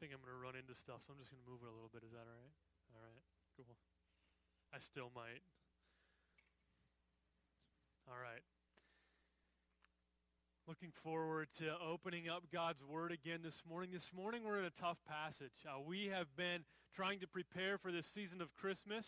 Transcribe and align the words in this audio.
think 0.00 0.16
I'm 0.16 0.24
going 0.24 0.32
to 0.32 0.40
run 0.40 0.56
into 0.56 0.72
stuff, 0.72 1.04
so 1.04 1.12
I'm 1.12 1.20
just 1.20 1.28
going 1.28 1.44
to 1.44 1.50
move 1.52 1.60
it 1.60 1.68
a 1.68 1.76
little 1.76 1.92
bit. 1.92 2.00
Is 2.00 2.16
that 2.16 2.24
all 2.24 2.40
right? 2.40 2.56
All 2.96 3.04
right, 3.04 3.24
cool. 3.52 3.76
I 4.72 4.80
still 4.80 5.12
might. 5.12 5.44
All 8.08 8.16
right. 8.16 8.40
Looking 10.64 10.88
forward 11.04 11.48
to 11.58 11.76
opening 11.84 12.32
up 12.32 12.44
God's 12.48 12.80
Word 12.80 13.12
again 13.12 13.40
this 13.44 13.60
morning. 13.68 13.90
This 13.92 14.08
morning 14.16 14.40
we're 14.40 14.58
in 14.58 14.64
a 14.64 14.72
tough 14.72 14.96
passage. 15.04 15.68
Uh, 15.68 15.84
we 15.84 16.08
have 16.08 16.32
been 16.34 16.64
trying 16.96 17.20
to 17.20 17.28
prepare 17.28 17.76
for 17.76 17.92
this 17.92 18.06
season 18.06 18.40
of 18.40 18.54
Christmas. 18.54 19.04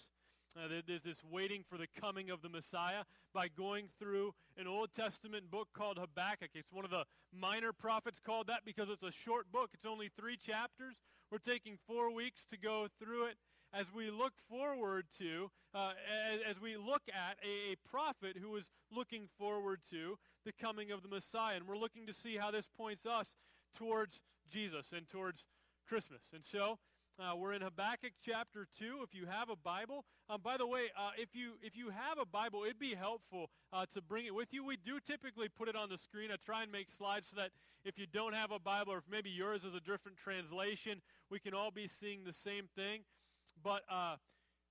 Uh, 0.56 0.68
there's 0.86 1.02
this 1.02 1.16
waiting 1.30 1.64
for 1.68 1.78
the 1.78 1.86
coming 1.98 2.28
of 2.28 2.42
the 2.42 2.48
Messiah 2.48 3.04
by 3.32 3.48
going 3.48 3.88
through 3.98 4.34
an 4.58 4.66
Old 4.66 4.92
Testament 4.94 5.50
book 5.50 5.68
called 5.72 5.98
Habakkuk. 5.98 6.50
It's 6.54 6.70
one 6.70 6.84
of 6.84 6.90
the 6.90 7.04
minor 7.32 7.72
prophets 7.72 8.20
called 8.24 8.48
that 8.48 8.60
because 8.64 8.90
it's 8.90 9.02
a 9.02 9.12
short 9.12 9.50
book. 9.50 9.70
It's 9.72 9.86
only 9.86 10.10
three 10.14 10.36
chapters. 10.36 10.96
We're 11.30 11.38
taking 11.38 11.78
four 11.86 12.12
weeks 12.12 12.44
to 12.50 12.58
go 12.58 12.88
through 13.02 13.26
it 13.26 13.36
as 13.72 13.86
we 13.94 14.10
look 14.10 14.34
forward 14.50 15.06
to, 15.18 15.50
uh, 15.74 15.92
as, 16.34 16.56
as, 16.56 16.60
we 16.60 16.76
look 16.76 17.02
at 17.08 17.38
a, 17.42 17.72
a 17.72 17.76
prophet 17.88 18.36
who 18.38 18.54
is 18.56 18.66
looking 18.94 19.28
forward 19.38 19.80
to 19.90 20.18
the 20.44 20.52
coming 20.52 20.90
of 20.90 21.02
the 21.02 21.08
Messiah. 21.08 21.56
And 21.56 21.66
we're 21.66 21.78
looking 21.78 22.06
to 22.06 22.12
see 22.12 22.36
how 22.36 22.50
this 22.50 22.66
points 22.76 23.06
us 23.06 23.28
towards 23.74 24.20
Jesus 24.50 24.86
and 24.94 25.08
towards 25.08 25.44
Christmas. 25.88 26.20
And 26.34 26.42
so, 26.44 26.78
uh, 27.18 27.36
we're 27.36 27.52
in 27.52 27.62
Habakkuk 27.62 28.12
chapter 28.24 28.66
2. 28.78 29.00
If 29.02 29.14
you 29.14 29.26
have 29.26 29.50
a 29.50 29.56
Bible, 29.56 30.04
um, 30.30 30.40
by 30.42 30.56
the 30.56 30.66
way, 30.66 30.86
uh, 30.96 31.10
if, 31.16 31.34
you, 31.34 31.52
if 31.62 31.76
you 31.76 31.90
have 31.90 32.18
a 32.20 32.24
Bible, 32.24 32.64
it'd 32.64 32.78
be 32.78 32.94
helpful 32.94 33.50
uh, 33.72 33.86
to 33.92 34.00
bring 34.00 34.26
it 34.26 34.34
with 34.34 34.48
you. 34.52 34.64
We 34.64 34.76
do 34.76 34.98
typically 35.00 35.48
put 35.48 35.68
it 35.68 35.76
on 35.76 35.88
the 35.88 35.98
screen. 35.98 36.30
I 36.32 36.36
try 36.44 36.62
and 36.62 36.72
make 36.72 36.88
slides 36.88 37.28
so 37.30 37.36
that 37.40 37.50
if 37.84 37.98
you 37.98 38.06
don't 38.06 38.34
have 38.34 38.50
a 38.50 38.58
Bible, 38.58 38.92
or 38.94 38.98
if 38.98 39.04
maybe 39.10 39.30
yours 39.30 39.64
is 39.64 39.74
a 39.74 39.80
different 39.80 40.16
translation, 40.16 41.02
we 41.30 41.38
can 41.38 41.54
all 41.54 41.70
be 41.70 41.86
seeing 41.86 42.24
the 42.24 42.32
same 42.32 42.68
thing. 42.74 43.00
But 43.62 43.82
uh, 43.90 44.16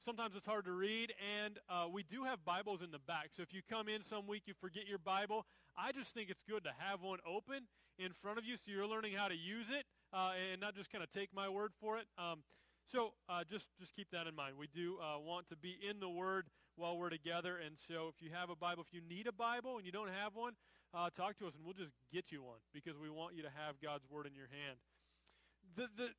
sometimes 0.03 0.35
it's 0.35 0.45
hard 0.45 0.65
to 0.65 0.71
read, 0.71 1.13
and 1.43 1.59
uh, 1.69 1.87
we 1.91 2.03
do 2.03 2.23
have 2.23 2.43
Bibles 2.43 2.81
in 2.81 2.91
the 2.91 2.99
back. 2.99 3.29
So 3.35 3.43
if 3.43 3.53
you 3.53 3.61
come 3.69 3.87
in 3.87 4.03
some 4.03 4.27
week, 4.27 4.43
you 4.45 4.53
forget 4.59 4.87
your 4.87 4.99
Bible, 4.99 5.45
I 5.77 5.91
just 5.91 6.13
think 6.13 6.29
it's 6.29 6.43
good 6.49 6.63
to 6.63 6.71
have 6.79 7.01
one 7.01 7.19
open 7.27 7.67
in 7.99 8.11
front 8.21 8.39
of 8.39 8.45
you 8.45 8.55
so 8.57 8.63
you're 8.71 8.87
learning 8.87 9.13
how 9.15 9.27
to 9.27 9.35
use 9.35 9.67
it 9.69 9.85
uh, 10.13 10.31
and 10.51 10.61
not 10.61 10.75
just 10.75 10.91
kind 10.91 11.03
of 11.03 11.11
take 11.11 11.29
my 11.33 11.49
word 11.49 11.71
for 11.79 11.97
it. 11.97 12.05
Um, 12.17 12.43
so 12.91 13.13
uh, 13.29 13.43
just 13.49 13.67
just 13.79 13.95
keep 13.95 14.11
that 14.11 14.27
in 14.27 14.35
mind. 14.35 14.55
We 14.57 14.67
do 14.67 14.97
uh, 14.99 15.19
want 15.19 15.47
to 15.49 15.55
be 15.55 15.77
in 15.79 15.99
the 15.99 16.09
Word 16.09 16.47
while 16.75 16.97
we're 16.97 17.09
together, 17.09 17.57
and 17.63 17.75
so 17.87 18.11
if 18.11 18.21
you 18.21 18.29
have 18.33 18.49
a 18.49 18.55
Bible, 18.55 18.83
if 18.85 18.93
you 18.93 19.01
need 19.07 19.27
a 19.27 19.31
Bible 19.31 19.77
and 19.77 19.85
you 19.85 19.91
don't 19.91 20.09
have 20.09 20.35
one, 20.35 20.53
uh, 20.93 21.09
talk 21.15 21.37
to 21.39 21.47
us 21.47 21.53
and 21.55 21.63
we'll 21.63 21.77
just 21.77 21.95
get 22.11 22.31
you 22.31 22.43
one 22.43 22.59
because 22.73 22.99
we 22.99 23.09
want 23.09 23.35
you 23.35 23.43
to 23.43 23.49
have 23.49 23.79
God's 23.81 24.03
Word 24.09 24.27
in 24.27 24.35
your 24.35 24.49
hand. 24.51 24.77
The 25.75 25.87
the 25.95 26.09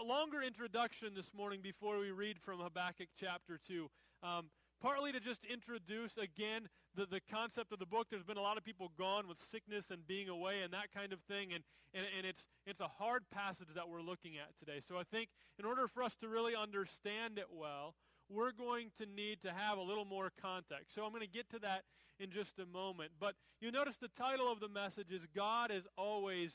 a 0.00 0.04
longer 0.04 0.42
introduction 0.42 1.14
this 1.14 1.32
morning 1.32 1.60
before 1.62 1.98
we 1.98 2.10
read 2.10 2.36
from 2.44 2.58
Habakkuk 2.60 3.08
chapter 3.18 3.60
two. 3.66 3.88
Um, 4.22 4.46
partly 4.82 5.12
to 5.12 5.20
just 5.20 5.44
introduce 5.44 6.16
again 6.18 6.68
the, 6.96 7.06
the 7.06 7.20
concept 7.30 7.72
of 7.72 7.78
the 7.78 7.86
book. 7.86 8.08
There's 8.10 8.24
been 8.24 8.38
a 8.38 8.42
lot 8.42 8.56
of 8.56 8.64
people 8.64 8.90
gone 8.98 9.28
with 9.28 9.38
sickness 9.38 9.90
and 9.90 10.06
being 10.06 10.28
away 10.28 10.62
and 10.62 10.72
that 10.72 10.92
kind 10.94 11.12
of 11.12 11.20
thing, 11.28 11.52
and, 11.52 11.62
and, 11.94 12.04
and 12.16 12.26
it's, 12.26 12.48
it's 12.66 12.80
a 12.80 12.88
hard 12.88 13.28
passage 13.30 13.68
that 13.74 13.88
we're 13.88 14.00
looking 14.00 14.32
at 14.38 14.58
today. 14.58 14.80
So 14.88 14.96
I 14.96 15.04
think 15.04 15.28
in 15.58 15.64
order 15.64 15.86
for 15.86 16.02
us 16.02 16.16
to 16.22 16.28
really 16.28 16.54
understand 16.56 17.38
it 17.38 17.46
well, 17.52 17.94
we're 18.28 18.52
going 18.52 18.90
to 18.98 19.06
need 19.06 19.42
to 19.42 19.52
have 19.52 19.78
a 19.78 19.82
little 19.82 20.04
more 20.04 20.32
context. 20.40 20.94
So 20.94 21.04
I'm 21.04 21.10
going 21.10 21.22
to 21.22 21.28
get 21.28 21.48
to 21.50 21.58
that 21.60 21.82
in 22.18 22.30
just 22.30 22.58
a 22.58 22.66
moment. 22.66 23.12
But 23.20 23.34
you 23.60 23.70
notice 23.70 23.96
the 24.00 24.10
title 24.18 24.50
of 24.50 24.58
the 24.58 24.68
message 24.68 25.12
is 25.12 25.22
God 25.34 25.70
is 25.70 25.84
always 25.96 26.50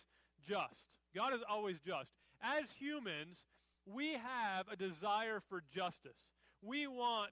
just. 0.47 0.97
God 1.15 1.33
is 1.33 1.41
always 1.49 1.77
just. 1.85 2.09
As 2.43 2.65
humans, 2.77 3.37
we 3.85 4.13
have 4.13 4.65
a 4.71 4.75
desire 4.75 5.41
for 5.49 5.63
justice. 5.73 6.17
We 6.61 6.87
want 6.87 7.31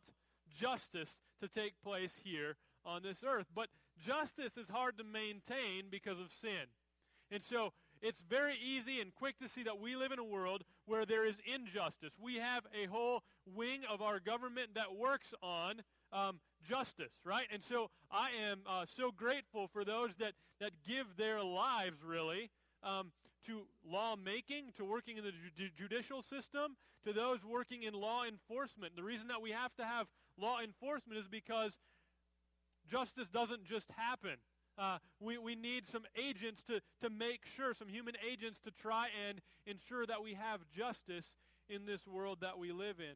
justice 0.58 1.10
to 1.42 1.48
take 1.48 1.74
place 1.84 2.14
here 2.24 2.56
on 2.86 3.04
this 3.04 3.18
earth. 3.26 3.48
But 3.54 3.68
justice 3.98 4.58
is 4.58 4.70
hard 4.70 4.98
to 4.98 5.04
maintain 5.04 5.86
because 5.90 6.20
of 6.20 6.32
sin. 6.32 6.68
And 7.32 7.44
so 7.44 7.74
it's 8.02 8.22
very 8.22 8.56
easy 8.56 9.02
and 9.02 9.14
quick 9.14 9.38
to 9.40 9.50
see 9.50 9.64
that 9.64 9.80
we 9.80 9.96
live 9.96 10.12
in 10.12 10.20
a 10.20 10.24
world 10.24 10.64
where 10.86 11.06
there 11.06 11.26
is 11.26 11.36
injustice. 11.46 12.14
We 12.20 12.36
have 12.36 12.64
a 12.74 12.88
whole 12.88 13.24
wing 13.46 13.82
of 13.90 14.02
our 14.02 14.20
government 14.20 14.76
that 14.76 14.96
works 14.96 15.34
on 15.42 15.82
um, 16.12 16.40
justice, 16.68 17.12
right? 17.24 17.48
And 17.52 17.62
so 17.64 17.90
I 18.12 18.30
am 18.50 18.62
uh, 18.68 18.86
so 18.98 19.12
grateful 19.12 19.68
for 19.68 19.84
those 19.84 20.12
that, 20.20 20.34
that 20.60 20.72
give 20.88 21.06
their 21.18 21.44
lives, 21.44 21.98
really, 22.04 22.50
um, 22.84 23.12
to 23.48 23.62
lawmaking, 23.86 24.72
to 24.78 24.86
working 24.86 25.18
in 25.18 25.24
the 25.24 25.32
ju- 25.32 25.70
judicial 25.78 26.22
system, 26.22 26.78
to 27.06 27.14
those 27.14 27.44
working 27.44 27.84
in 27.84 27.94
law 27.94 28.24
enforcement. 28.26 28.96
The 28.96 29.04
reason 29.04 29.28
that 29.28 29.42
we 29.42 29.52
have 29.52 29.76
to 29.76 29.86
have 29.86 30.08
law 30.38 30.60
enforcement 30.62 31.20
is 31.20 31.28
because 31.28 31.78
justice 32.90 33.28
doesn't 33.32 33.66
just 33.66 33.88
happen. 33.96 34.38
Uh, 34.78 34.98
we, 35.20 35.38
we 35.38 35.56
need 35.56 35.88
some 35.88 36.04
agents 36.18 36.64
to, 36.64 36.80
to 37.02 37.10
make 37.10 37.42
sure, 37.56 37.74
some 37.74 37.90
human 37.90 38.16
agents 38.30 38.60
to 38.64 38.72
try 38.72 39.08
and 39.28 39.42
ensure 39.66 40.06
that 40.06 40.24
we 40.24 40.34
have 40.34 40.62
justice 40.76 41.26
in 41.70 41.86
this 41.86 42.08
world 42.08 42.40
that 42.42 42.58
we 42.58 42.72
live 42.72 43.00
in. 43.00 43.16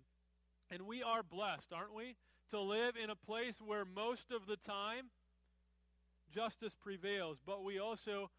And 0.69 0.83
we 0.83 1.03
are 1.03 1.23
blessed, 1.23 1.71
aren't 1.73 1.95
we? 1.95 2.15
To 2.51 2.59
live 2.59 2.95
in 3.01 3.09
a 3.09 3.15
place 3.15 3.55
where 3.65 3.85
most 3.85 4.31
of 4.31 4.45
the 4.45 4.57
time 4.57 5.05
justice 6.33 6.73
prevails, 6.81 7.37
but 7.45 7.63
we 7.63 7.79
also 7.79 8.29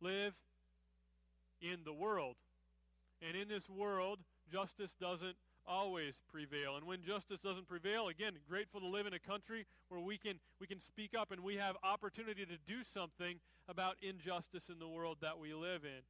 live 0.00 0.34
in 1.60 1.78
the 1.84 1.92
world. 1.92 2.36
And 3.20 3.36
in 3.36 3.48
this 3.48 3.68
world, 3.68 4.18
justice 4.50 4.90
doesn't 5.00 5.36
always 5.66 6.14
prevail. 6.30 6.76
And 6.76 6.86
when 6.86 7.02
justice 7.02 7.40
doesn't 7.40 7.68
prevail, 7.68 8.08
again, 8.08 8.34
grateful 8.48 8.80
to 8.80 8.86
live 8.86 9.06
in 9.06 9.12
a 9.14 9.18
country 9.18 9.66
where 9.88 10.00
we 10.00 10.18
can 10.18 10.38
we 10.60 10.66
can 10.66 10.80
speak 10.80 11.12
up 11.18 11.30
and 11.30 11.42
we 11.42 11.56
have 11.56 11.76
opportunity 11.82 12.44
to 12.44 12.58
do 12.66 12.80
something 12.94 13.38
about 13.68 13.96
injustice 14.02 14.64
in 14.68 14.78
the 14.78 14.88
world 14.88 15.18
that 15.20 15.38
we 15.38 15.54
live 15.54 15.82
in. 15.84 16.02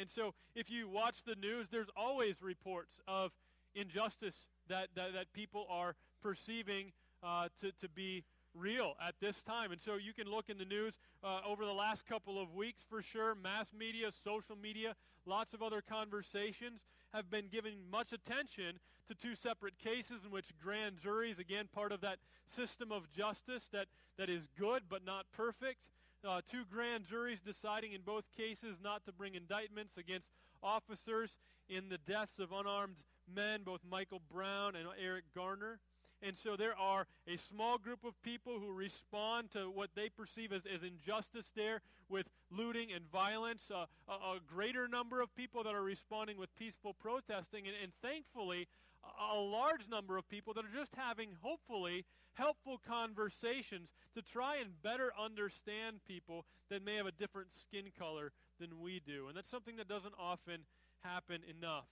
And 0.00 0.08
so 0.14 0.34
if 0.54 0.70
you 0.70 0.88
watch 0.88 1.24
the 1.24 1.34
news, 1.34 1.66
there's 1.70 1.90
always 1.96 2.40
reports 2.40 3.00
of 3.08 3.32
injustice 3.74 4.36
that, 4.68 4.88
that, 4.94 5.12
that 5.14 5.32
people 5.32 5.66
are 5.68 5.96
perceiving 6.22 6.92
uh, 7.22 7.48
to, 7.60 7.72
to 7.80 7.88
be 7.88 8.24
real 8.54 8.94
at 9.04 9.14
this 9.20 9.42
time. 9.42 9.72
And 9.72 9.80
so 9.80 9.96
you 9.96 10.12
can 10.12 10.30
look 10.30 10.48
in 10.48 10.58
the 10.58 10.64
news 10.64 10.94
uh, 11.24 11.40
over 11.46 11.64
the 11.64 11.72
last 11.72 12.06
couple 12.06 12.40
of 12.40 12.54
weeks 12.54 12.84
for 12.88 13.02
sure. 13.02 13.34
Mass 13.34 13.68
media, 13.76 14.10
social 14.24 14.56
media, 14.56 14.94
lots 15.26 15.54
of 15.54 15.62
other 15.62 15.82
conversations 15.82 16.80
have 17.12 17.30
been 17.30 17.46
giving 17.50 17.74
much 17.90 18.12
attention 18.12 18.78
to 19.08 19.14
two 19.14 19.34
separate 19.34 19.78
cases 19.78 20.24
in 20.24 20.30
which 20.30 20.46
grand 20.62 20.96
juries, 21.02 21.38
again, 21.38 21.68
part 21.72 21.92
of 21.92 22.00
that 22.00 22.18
system 22.54 22.92
of 22.92 23.10
justice 23.12 23.64
that, 23.72 23.86
that 24.18 24.30
is 24.30 24.42
good 24.58 24.82
but 24.88 25.04
not 25.04 25.26
perfect, 25.32 25.78
uh, 26.26 26.40
two 26.50 26.62
grand 26.72 27.04
juries 27.04 27.40
deciding 27.44 27.92
in 27.92 28.00
both 28.00 28.24
cases 28.36 28.76
not 28.82 29.04
to 29.04 29.12
bring 29.12 29.34
indictments 29.34 29.96
against 29.96 30.28
officers 30.62 31.30
in 31.68 31.88
the 31.88 31.98
deaths 31.98 32.38
of 32.38 32.52
unarmed 32.52 32.96
men, 33.32 33.62
both 33.64 33.80
Michael 33.88 34.20
Brown 34.30 34.76
and 34.76 34.86
Eric 35.02 35.24
Garner. 35.34 35.80
And 36.22 36.36
so 36.36 36.56
there 36.56 36.78
are 36.78 37.06
a 37.26 37.36
small 37.36 37.78
group 37.78 38.04
of 38.04 38.20
people 38.22 38.60
who 38.60 38.72
respond 38.72 39.50
to 39.52 39.70
what 39.70 39.90
they 39.96 40.08
perceive 40.08 40.52
as, 40.52 40.62
as 40.72 40.82
injustice 40.82 41.46
there 41.56 41.80
with 42.08 42.26
looting 42.50 42.92
and 42.92 43.10
violence, 43.10 43.62
uh, 43.74 43.86
a, 44.08 44.12
a, 44.12 44.38
greater 44.46 44.86
number 44.86 45.20
of 45.20 45.34
people 45.34 45.64
that 45.64 45.74
are 45.74 45.82
responding 45.82 46.36
with 46.36 46.54
peaceful 46.56 46.94
protesting, 46.94 47.66
and, 47.66 47.74
and 47.82 47.92
thankfully, 48.02 48.68
a, 49.02 49.34
a 49.34 49.40
large 49.40 49.88
number 49.90 50.16
of 50.16 50.28
people 50.28 50.54
that 50.54 50.64
are 50.64 50.78
just 50.78 50.94
having, 50.96 51.30
hopefully, 51.40 52.04
helpful 52.34 52.80
conversations 52.86 53.88
to 54.14 54.22
try 54.22 54.56
and 54.56 54.70
better 54.82 55.12
understand 55.18 55.96
people 56.06 56.44
that 56.70 56.84
may 56.84 56.96
have 56.96 57.06
a 57.06 57.12
different 57.12 57.48
skin 57.60 57.86
color 57.98 58.32
than 58.60 58.80
we 58.80 59.00
do. 59.04 59.26
And 59.28 59.36
that's 59.36 59.50
something 59.50 59.76
that 59.76 59.88
doesn't 59.88 60.14
often 60.18 60.60
happen 61.02 61.40
enough. 61.58 61.86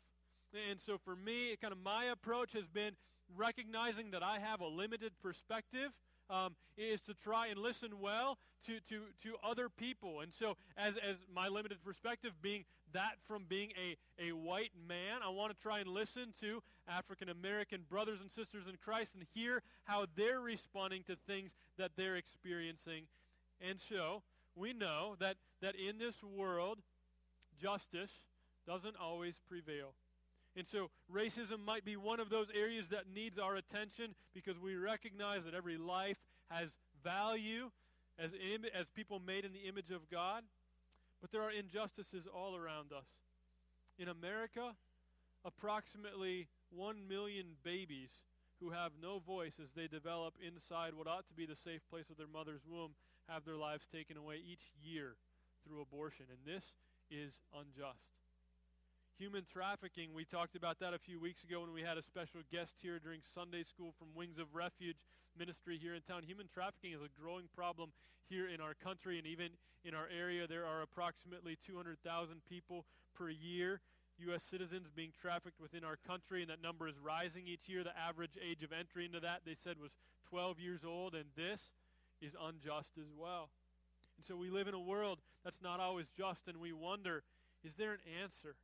And 0.69 0.81
so 0.85 0.99
for 1.05 1.15
me, 1.15 1.56
kind 1.61 1.73
of 1.73 1.79
my 1.79 2.06
approach 2.06 2.53
has 2.55 2.67
been 2.67 2.93
recognizing 3.37 4.11
that 4.12 4.23
I 4.23 4.38
have 4.38 4.61
a 4.61 4.67
limited 4.67 5.12
perspective. 5.23 5.91
Um, 6.29 6.55
is 6.77 7.00
to 7.03 7.15
try 7.15 7.49
and 7.49 7.59
listen 7.59 7.99
well 8.00 8.38
to, 8.65 8.75
to, 8.88 9.03
to 9.25 9.35
other 9.44 9.69
people. 9.69 10.21
And 10.21 10.32
so, 10.38 10.56
as, 10.77 10.94
as 10.97 11.17
my 11.35 11.49
limited 11.49 11.82
perspective 11.85 12.31
being 12.41 12.65
that 12.93 13.17
from 13.27 13.44
being 13.49 13.71
a, 13.77 13.97
a 14.23 14.32
white 14.32 14.71
man, 14.88 15.23
I 15.25 15.31
want 15.31 15.53
to 15.53 15.61
try 15.61 15.81
and 15.81 15.88
listen 15.88 16.32
to 16.41 16.62
African 16.88 17.29
American 17.29 17.81
brothers 17.88 18.21
and 18.21 18.31
sisters 18.31 18.67
in 18.69 18.77
Christ 18.77 19.12
and 19.15 19.25
hear 19.35 19.62
how 19.85 20.06
they're 20.17 20.41
responding 20.41 21.03
to 21.09 21.17
things 21.26 21.50
that 21.79 21.91
they're 21.97 22.17
experiencing. 22.17 23.05
And 23.61 23.79
so, 23.88 24.23
we 24.55 24.73
know 24.73 25.17
that, 25.21 25.37
that 25.62 25.75
in 25.75 25.99
this 25.99 26.15
world, 26.23 26.79
justice 27.61 28.11
doesn't 28.67 28.97
always 29.00 29.35
prevail. 29.49 29.94
And 30.56 30.67
so 30.67 30.91
racism 31.12 31.64
might 31.64 31.85
be 31.85 31.97
one 31.97 32.20
of 32.20 32.29
those 32.29 32.49
areas 32.55 32.88
that 32.91 33.05
needs 33.12 33.38
our 33.38 33.56
attention 33.56 34.14
because 34.35 34.58
we 34.58 34.75
recognize 34.75 35.44
that 35.44 35.55
every 35.55 35.79
life 35.79 36.19
has 36.50 36.70
value 37.05 37.70
as, 38.19 38.31
Im- 38.35 38.64
as 38.79 38.87
people 38.94 39.20
made 39.20 39.44
in 39.44 39.52
the 39.52 39.69
image 39.69 39.91
of 39.91 40.11
God. 40.11 40.43
But 41.20 41.31
there 41.31 41.43
are 41.43 41.50
injustices 41.50 42.26
all 42.26 42.56
around 42.56 42.93
us. 42.93 43.06
In 43.99 44.08
America, 44.08 44.75
approximately 45.44 46.49
1 46.70 47.08
million 47.08 47.47
babies 47.62 48.11
who 48.61 48.70
have 48.70 48.93
no 49.00 49.20
voice 49.20 49.55
as 49.62 49.70
they 49.75 49.87
develop 49.87 50.35
inside 50.44 50.93
what 50.94 51.06
ought 51.06 51.26
to 51.29 51.35
be 51.35 51.47
the 51.47 51.56
safe 51.56 51.81
place 51.91 52.11
of 52.11 52.17
their 52.17 52.29
mother's 52.29 52.61
womb 52.69 52.93
have 53.29 53.44
their 53.44 53.56
lives 53.56 53.87
taken 53.93 54.17
away 54.17 54.37
each 54.37 54.73
year 54.82 55.17
through 55.64 55.81
abortion. 55.81 56.26
And 56.29 56.41
this 56.44 56.64
is 57.11 57.32
unjust. 57.55 58.20
Human 59.21 59.45
trafficking, 59.53 60.17
we 60.17 60.25
talked 60.25 60.57
about 60.57 60.81
that 60.81 60.97
a 60.97 60.99
few 60.99 61.21
weeks 61.21 61.45
ago 61.45 61.61
when 61.61 61.77
we 61.77 61.85
had 61.85 62.01
a 62.01 62.03
special 62.03 62.41
guest 62.49 62.73
here 62.81 62.97
during 62.97 63.21
Sunday 63.37 63.61
school 63.69 63.93
from 64.01 64.09
Wings 64.17 64.41
of 64.41 64.49
Refuge 64.57 64.97
ministry 65.37 65.77
here 65.77 65.93
in 65.93 66.01
town. 66.01 66.23
Human 66.25 66.49
trafficking 66.49 66.97
is 66.97 67.05
a 67.05 67.13
growing 67.21 67.45
problem 67.53 67.93
here 68.33 68.49
in 68.49 68.65
our 68.65 68.73
country 68.73 69.19
and 69.19 69.27
even 69.29 69.53
in 69.85 69.93
our 69.93 70.09
area. 70.09 70.49
There 70.49 70.65
are 70.65 70.81
approximately 70.81 71.59
200,000 71.69 72.01
people 72.49 72.87
per 73.13 73.29
year 73.29 73.83
U.S. 74.33 74.41
citizens 74.51 74.89
being 74.89 75.13
trafficked 75.13 75.61
within 75.61 75.85
our 75.85 76.01
country, 76.09 76.41
and 76.41 76.49
that 76.49 76.63
number 76.63 76.89
is 76.89 76.97
rising 76.97 77.45
each 77.45 77.69
year. 77.69 77.85
The 77.85 77.93
average 77.93 78.41
age 78.41 78.65
of 78.65 78.73
entry 78.73 79.05
into 79.05 79.21
that, 79.21 79.45
they 79.45 79.53
said, 79.53 79.77
was 79.77 79.93
12 80.31 80.59
years 80.59 80.81
old, 80.81 81.13
and 81.13 81.29
this 81.37 81.61
is 82.25 82.33
unjust 82.41 82.97
as 82.97 83.13
well. 83.13 83.53
And 84.17 84.25
so 84.25 84.33
we 84.35 84.49
live 84.49 84.67
in 84.67 84.73
a 84.73 84.81
world 84.81 85.19
that's 85.45 85.61
not 85.61 85.79
always 85.79 86.07
just, 86.17 86.49
and 86.49 86.57
we 86.57 86.73
wonder, 86.73 87.23
is 87.63 87.77
there 87.77 87.93
an 87.93 88.01
answer? 88.25 88.57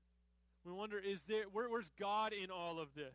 We 0.66 0.72
wonder, 0.72 0.98
is 0.98 1.20
there 1.28 1.44
where, 1.52 1.70
where's 1.70 1.90
God 1.98 2.32
in 2.32 2.50
all 2.50 2.80
of 2.80 2.88
this? 2.96 3.14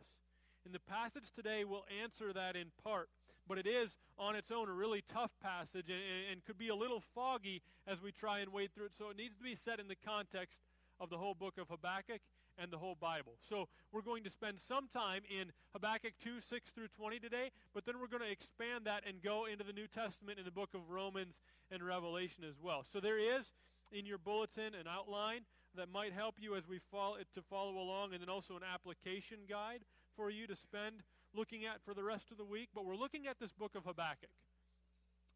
And 0.64 0.74
the 0.74 0.80
passage 0.80 1.32
today 1.36 1.64
will 1.64 1.84
answer 2.02 2.32
that 2.32 2.56
in 2.56 2.68
part, 2.82 3.10
but 3.46 3.58
it 3.58 3.66
is 3.66 3.98
on 4.18 4.36
its 4.36 4.50
own 4.50 4.70
a 4.70 4.72
really 4.72 5.04
tough 5.06 5.32
passage 5.42 5.90
and, 5.90 6.00
and 6.30 6.44
could 6.46 6.56
be 6.56 6.68
a 6.68 6.74
little 6.74 7.02
foggy 7.14 7.60
as 7.86 8.00
we 8.00 8.10
try 8.10 8.38
and 8.38 8.52
wade 8.52 8.70
through 8.74 8.86
it. 8.86 8.92
So 8.96 9.10
it 9.10 9.18
needs 9.18 9.36
to 9.36 9.44
be 9.44 9.54
set 9.54 9.80
in 9.80 9.88
the 9.88 9.96
context 9.96 10.60
of 10.98 11.10
the 11.10 11.18
whole 11.18 11.34
book 11.34 11.58
of 11.58 11.68
Habakkuk 11.68 12.22
and 12.56 12.70
the 12.70 12.78
whole 12.78 12.96
Bible. 12.98 13.34
So 13.50 13.68
we're 13.92 14.02
going 14.02 14.24
to 14.24 14.30
spend 14.30 14.58
some 14.58 14.88
time 14.88 15.22
in 15.28 15.52
Habakkuk 15.74 16.12
2, 16.24 16.40
6 16.48 16.70
through 16.70 16.88
20 16.96 17.18
today, 17.18 17.50
but 17.74 17.84
then 17.84 17.96
we're 18.00 18.08
going 18.08 18.22
to 18.22 18.30
expand 18.30 18.86
that 18.86 19.02
and 19.06 19.22
go 19.22 19.44
into 19.44 19.64
the 19.64 19.72
New 19.72 19.88
Testament 19.88 20.38
in 20.38 20.46
the 20.46 20.50
book 20.50 20.70
of 20.74 20.88
Romans 20.88 21.40
and 21.70 21.82
Revelation 21.82 22.44
as 22.48 22.54
well. 22.62 22.84
So 22.90 23.00
there 23.00 23.18
is 23.18 23.44
in 23.90 24.06
your 24.06 24.18
bulletin 24.18 24.72
an 24.74 24.86
outline 24.88 25.42
that 25.76 25.90
might 25.90 26.12
help 26.12 26.36
you 26.38 26.54
as 26.54 26.68
we 26.68 26.80
follow 26.90 27.16
to 27.34 27.42
follow 27.42 27.78
along, 27.78 28.12
and 28.12 28.20
then 28.20 28.28
also 28.28 28.56
an 28.56 28.62
application 28.62 29.38
guide 29.48 29.80
for 30.16 30.30
you 30.30 30.46
to 30.46 30.56
spend 30.56 31.02
looking 31.34 31.64
at 31.64 31.82
for 31.84 31.94
the 31.94 32.04
rest 32.04 32.30
of 32.30 32.38
the 32.38 32.44
week. 32.44 32.68
But 32.74 32.84
we're 32.84 32.96
looking 32.96 33.26
at 33.26 33.38
this 33.40 33.52
book 33.52 33.74
of 33.74 33.84
Habakkuk. 33.84 34.30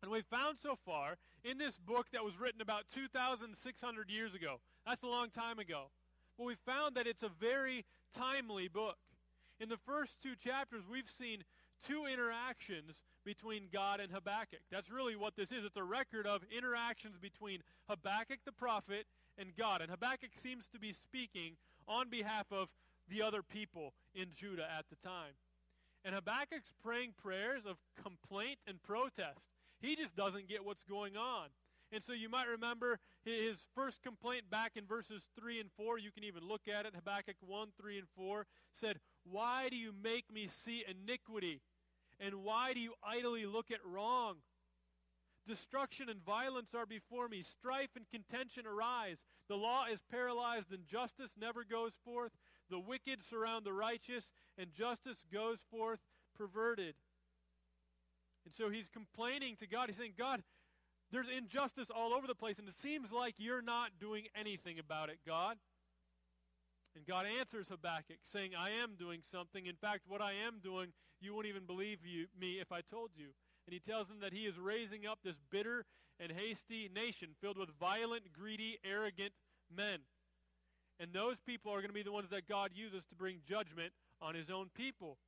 And 0.03 0.11
we've 0.11 0.27
found 0.27 0.59
so 0.63 0.77
far 0.85 1.17
in 1.43 1.59
this 1.59 1.79
book 1.79 2.07
that 2.13 2.23
was 2.23 2.39
written 2.39 2.61
about 2.61 2.85
2,600 2.95 4.11
years 4.11 4.35
ago. 4.35 4.61
That's 4.87 5.03
a 5.03 5.07
long 5.07 5.31
time 5.31 5.59
ago. 5.59 5.87
But 6.37 6.45
we 6.45 6.55
found 6.67 6.97
that 6.97 7.07
it's 7.07 7.23
a 7.23 7.31
very 7.41 7.85
timely 8.15 8.69
book. 8.69 8.99
In 9.59 9.69
the 9.71 9.79
first 9.79 10.13
two 10.23 10.35
chapters, 10.37 10.83
we've 10.91 11.11
seen 11.11 11.45
two 11.87 12.05
interactions 12.07 13.03
between 13.25 13.65
God 13.73 14.01
and 14.01 14.13
Habakkuk. 14.13 14.61
That's 14.71 14.91
really 14.91 15.17
what 15.17 15.35
this 15.35 15.51
is. 15.51 15.65
It's 15.65 15.77
a 15.77 15.83
record 15.83 16.27
of 16.27 16.43
interactions 16.57 17.17
between 17.19 17.63
Habakkuk 17.89 18.41
the 18.45 18.53
prophet 18.53 19.07
and 19.39 19.57
God. 19.57 19.81
And 19.81 19.91
Habakkuk 19.91 20.31
seems 20.35 20.67
to 20.73 20.79
be 20.79 20.93
speaking 20.93 21.57
on 21.89 22.09
behalf 22.09 22.47
of 22.51 22.69
the 23.09 23.23
other 23.23 23.43
people 23.43 23.93
in 24.15 24.27
Judah 24.35 24.67
at 24.79 24.87
the 24.91 24.97
time. 24.97 25.33
And 26.05 26.15
Habakkuk's 26.15 26.73
praying 26.83 27.15
prayers 27.21 27.63
of 27.69 27.77
complaint 28.03 28.59
and 28.67 28.83
protest. 28.83 29.41
He 29.81 29.97
just 29.97 30.17
doesn't 30.17 30.49
get 30.49 30.65
what's 30.65 30.85
going 30.85 31.17
on. 31.17 31.49
And 31.93 32.03
so 32.05 32.13
you 32.13 32.29
might 32.29 32.49
remember 32.49 32.99
his 33.25 33.59
first 33.75 34.03
complaint 34.03 34.51
back 34.51 34.73
in 34.77 34.87
verses 34.87 35.23
3 35.39 35.61
and 35.61 35.71
4. 35.77 35.99
You 35.99 36.11
can 36.11 36.25
even 36.25 36.43
look 36.43 36.63
at 36.69 36.87
it. 36.87 36.95
Habakkuk 36.95 37.37
1, 37.47 37.69
3, 37.81 37.99
and 37.99 38.09
4 38.17 38.47
said, 38.81 38.99
Why 39.31 39.69
do 39.69 39.77
you 39.77 39.93
make 40.03 40.25
me 40.33 40.49
see 40.65 40.85
iniquity? 40.89 41.61
And 42.19 42.37
why 42.37 42.73
do 42.73 42.81
you 42.81 42.95
idly 43.05 43.47
look 43.47 43.71
at 43.71 43.79
wrong? 43.85 44.37
Destruction 45.47 46.09
and 46.09 46.25
violence 46.25 46.71
are 46.75 46.87
before 46.87 47.29
me. 47.29 47.45
Strife 47.59 47.91
and 47.95 48.09
contention 48.11 48.67
arise. 48.67 49.19
The 49.49 49.57
law 49.57 49.85
is 49.91 50.01
paralyzed, 50.11 50.73
and 50.73 50.87
justice 50.87 51.31
never 51.39 51.65
goes 51.65 51.93
forth. 52.05 52.33
The 52.69 52.81
wicked 52.81 53.21
surround 53.31 53.65
the 53.65 53.73
righteous, 53.73 54.25
and 54.59 54.75
justice 54.75 55.19
goes 55.33 55.59
forth 55.71 56.01
perverted. 56.37 56.95
And 58.45 58.55
so 58.55 58.71
he's 58.71 58.89
complaining 58.89 59.57
to 59.57 59.67
God. 59.67 59.89
He's 59.89 59.99
saying, 59.99 60.15
God, 60.19 60.43
there's 61.13 61.29
injustice 61.29 61.89
all 61.95 62.13
over 62.13 62.27
the 62.27 62.35
place, 62.35 62.59
and 62.59 62.69
it 62.69 62.77
seems 62.77 63.13
like 63.13 63.35
you're 63.39 63.63
not 63.63 63.91
doing 64.01 64.25
anything 64.39 64.79
about 64.79 65.11
it, 65.11 65.19
God. 65.25 65.57
And 66.97 67.07
God 67.07 67.27
answers 67.39 67.69
Habakkuk, 67.69 68.19
saying, 68.33 68.53
I 68.59 68.71
am 68.71 68.95
doing 68.99 69.21
something. 69.31 69.67
In 69.67 69.77
fact, 69.77 70.03
what 70.09 70.23
I 70.23 70.33
am 70.33 70.61
doing, 70.63 70.89
you 71.21 71.35
wouldn't 71.35 71.55
even 71.55 71.67
believe 71.67 71.99
you, 72.05 72.27
me 72.39 72.59
if 72.61 72.73
I 72.73 72.81
told 72.81 73.11
you. 73.17 73.29
And 73.67 73.75
he 73.75 73.81
tells 73.81 74.09
them 74.09 74.19
that 74.21 74.33
he 74.33 74.47
is 74.47 74.59
raising 74.59 75.07
up 75.07 75.19
this 75.25 75.37
bitter 75.51 75.85
and 76.21 76.33
hasty 76.33 76.89
nation 76.95 77.31
filled 77.41 77.59
with 77.59 77.71
violent, 77.79 78.33
greedy, 78.33 78.79
arrogant 78.85 79.33
men. 79.75 80.01
And 80.99 81.13
those 81.13 81.37
people 81.45 81.73
are 81.73 81.79
going 81.79 81.89
to 81.89 81.95
be 81.95 82.03
the 82.03 82.13
ones 82.13 82.31
that 82.31 82.49
God 82.49 82.71
uses 82.75 83.05
to 83.11 83.15
bring 83.15 83.39
judgment 83.47 83.93
on 84.23 84.35
his 84.35 84.51
own 84.51 84.71
people. 84.75 85.19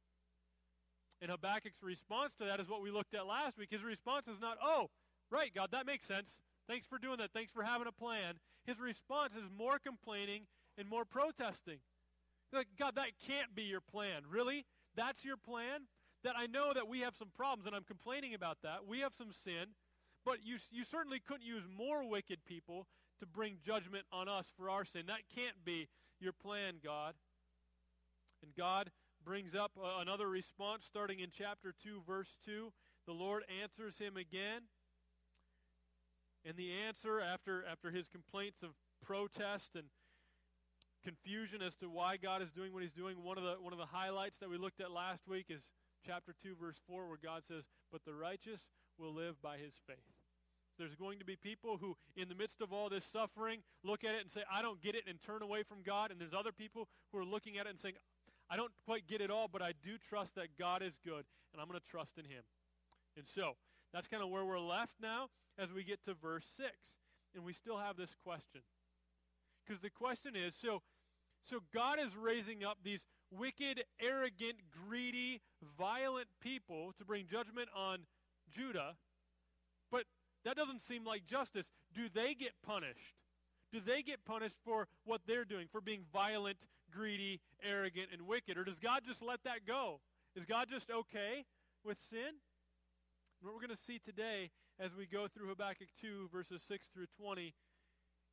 And 1.21 1.31
Habakkuk's 1.31 1.83
response 1.83 2.33
to 2.39 2.47
that 2.47 2.61
is 2.61 2.69
what 2.69 2.81
we 2.81 2.91
looked 2.91 3.15
at 3.15 3.27
last 3.27 3.59
week. 3.59 3.69
His 3.71 3.83
response 3.83 4.29
is 4.29 4.41
not, 4.41 4.57
oh, 4.63 4.89
Right, 5.31 5.55
God, 5.55 5.71
that 5.73 5.87
makes 5.87 6.07
sense. 6.07 6.39
Thanks 6.67 6.87
for 6.87 6.99
doing 6.99 7.19
that. 7.19 7.33
Thanks 7.33 7.53
for 7.53 7.63
having 7.63 7.87
a 7.87 7.93
plan. 7.93 8.35
His 8.67 8.81
response 8.81 9.35
is 9.35 9.45
more 9.57 9.79
complaining 9.79 10.43
and 10.77 10.89
more 10.89 11.05
protesting. 11.05 11.79
Like, 12.53 12.69
God, 12.79 12.95
that 12.97 13.11
can't 13.27 13.55
be 13.55 13.65
your 13.65 13.81
plan. 13.81 14.23
Really? 14.31 14.65
That's 14.97 15.25
your 15.25 15.37
plan? 15.37 15.83
That 16.29 16.37
I 16.37 16.45
know 16.45 16.75
that 16.75 16.87
we 16.87 17.01
have 17.01 17.17
some 17.17 17.31
problems, 17.35 17.65
and 17.65 17.75
I'm 17.75 17.89
complaining 17.89 18.35
about 18.35 18.59
that. 18.63 18.85
We 18.87 19.01
have 19.01 19.15
some 19.17 19.33
sin, 19.33 19.73
but 20.27 20.45
you, 20.45 20.59
you 20.71 20.85
certainly 20.85 21.23
couldn't 21.27 21.47
use 21.47 21.63
more 21.75 22.07
wicked 22.07 22.45
people 22.45 22.87
to 23.21 23.25
bring 23.25 23.57
judgment 23.65 24.05
on 24.13 24.29
us 24.29 24.45
for 24.55 24.69
our 24.69 24.85
sin. 24.85 25.05
That 25.07 25.25
can't 25.35 25.65
be 25.65 25.89
your 26.21 26.35
plan, 26.35 26.75
God. 26.85 27.15
And 28.43 28.55
God 28.55 28.91
brings 29.25 29.55
up 29.55 29.73
uh, 29.83 30.03
another 30.03 30.29
response 30.29 30.83
starting 30.85 31.21
in 31.21 31.31
chapter 31.33 31.73
2, 31.83 32.03
verse 32.07 32.29
2. 32.45 32.75
The 33.07 33.15
Lord 33.15 33.45
answers 33.63 33.97
him 33.97 34.19
again 34.19 34.69
and 36.45 36.59
the 36.59 36.73
answer, 36.87 37.23
after, 37.23 37.65
after 37.65 37.91
his 37.91 38.07
complaints 38.07 38.59
of 38.63 38.73
protest 39.01 39.71
and 39.75 39.85
confusion 41.03 41.63
as 41.63 41.75
to 41.77 41.89
why 41.89 42.19
God 42.19 42.43
is 42.43 42.51
doing 42.51 42.75
what 42.75 42.83
he's 42.83 42.93
doing, 42.93 43.17
one 43.25 43.39
of, 43.39 43.45
the, 43.45 43.55
one 43.63 43.73
of 43.73 43.79
the 43.79 43.87
highlights 43.87 44.37
that 44.41 44.51
we 44.51 44.59
looked 44.59 44.83
at 44.83 44.91
last 44.91 45.27
week 45.27 45.47
is 45.49 45.63
chapter 46.07 46.35
2, 46.43 46.55
verse 46.61 46.77
4, 46.87 47.07
where 47.09 47.19
God 47.23 47.43
says, 47.47 47.65
But 47.93 48.05
the 48.05 48.15
righteous 48.15 48.61
will 48.99 49.15
live 49.15 49.41
by 49.43 49.57
his 49.57 49.73
faith. 49.87 49.97
There's 50.79 50.95
going 50.95 51.19
to 51.19 51.25
be 51.25 51.37
people 51.37 51.77
who, 51.77 51.97
in 52.17 52.29
the 52.29 52.35
midst 52.35 52.61
of 52.61 52.73
all 52.73 52.89
this 52.89 53.05
suffering, 53.13 53.61
look 53.83 54.05
at 54.05 54.15
it 54.15 54.23
and 54.23 54.31
say, 54.31 54.43
I 54.51 54.63
don't 54.63 54.81
get 54.81 54.95
it, 54.95 55.05
and 55.09 55.19
turn 55.21 55.43
away 55.43 55.65
from 55.65 55.83
God. 55.85 56.11
And 56.11 56.21
there's 56.21 56.35
other 56.35 56.53
people 56.53 56.89
who 57.11 57.19
are 57.19 57.25
looking 57.25 57.59
at 57.59 57.67
it 57.67 57.71
and 57.71 57.81
saying, 57.81 57.95
I 58.49 58.57
don't 58.57 58.73
quite 58.87 59.07
get 59.09 59.21
it 59.21 59.31
all, 59.31 59.49
but 59.53 59.61
I 59.61 59.73
do 59.83 59.99
trust 60.09 60.37
that 60.37 60.57
God 60.59 60.83
is 60.83 60.95
good, 61.05 61.25
and 61.53 61.61
I'm 61.61 61.67
going 61.67 61.81
to 61.81 61.91
trust 61.91 62.17
in 62.17 62.25
him. 62.25 62.43
And 63.17 63.27
so, 63.35 63.57
that's 63.93 64.07
kind 64.07 64.23
of 64.23 64.31
where 64.31 64.45
we're 64.45 64.61
left 64.61 64.95
now 65.03 65.29
as 65.59 65.73
we 65.73 65.83
get 65.83 66.05
to 66.05 66.15
verse 66.15 66.45
6. 66.57 66.69
And 67.35 67.45
we 67.45 67.53
still 67.53 67.77
have 67.77 67.97
this 67.97 68.11
question. 68.25 68.63
Because 69.67 69.83
the 69.83 69.91
question 69.91 70.35
is 70.35 70.55
so, 70.63 70.83
so 71.51 71.59
God 71.75 71.99
is 71.99 72.17
raising 72.17 72.65
up 72.65 72.79
these 72.85 73.05
wicked, 73.31 73.85
arrogant, 74.01 74.57
greedy, 74.87 75.41
violent 75.77 76.29
people 76.41 76.93
to 76.99 77.05
bring 77.05 77.27
judgment 77.27 77.69
on 77.77 78.01
Judah, 78.51 78.97
but 79.91 80.05
that 80.45 80.57
doesn't 80.57 80.83
seem 80.83 81.05
like 81.05 81.27
justice. 81.27 81.67
Do 81.95 82.09
they 82.13 82.35
get 82.35 82.53
punished? 82.65 83.17
Do 83.73 83.81
they 83.81 84.03
get 84.03 84.25
punished 84.25 84.57
for 84.65 84.89
what 85.05 85.21
they're 85.27 85.45
doing, 85.45 85.67
for 85.71 85.81
being 85.81 86.05
violent, 86.13 86.59
greedy, 86.91 87.41
arrogant, 87.63 88.09
and 88.13 88.23
wicked? 88.23 88.57
Or 88.57 88.65
does 88.65 88.79
God 88.79 89.03
just 89.07 89.23
let 89.23 89.45
that 89.45 89.67
go? 89.67 90.01
Is 90.35 90.45
God 90.45 90.69
just 90.71 90.91
okay 90.91 91.45
with 91.85 91.99
sin? 92.11 92.41
What 93.41 93.55
we're 93.55 93.61
going 93.61 93.77
to 93.77 93.83
see 93.83 93.99
today 93.99 94.51
as 94.81 94.95
we 94.97 95.07
go 95.07 95.29
through 95.29 95.49
Habakkuk 95.49 95.89
2, 96.01 96.31
verses 96.33 96.63
6 96.67 96.87
through 96.95 97.07
20, 97.21 97.55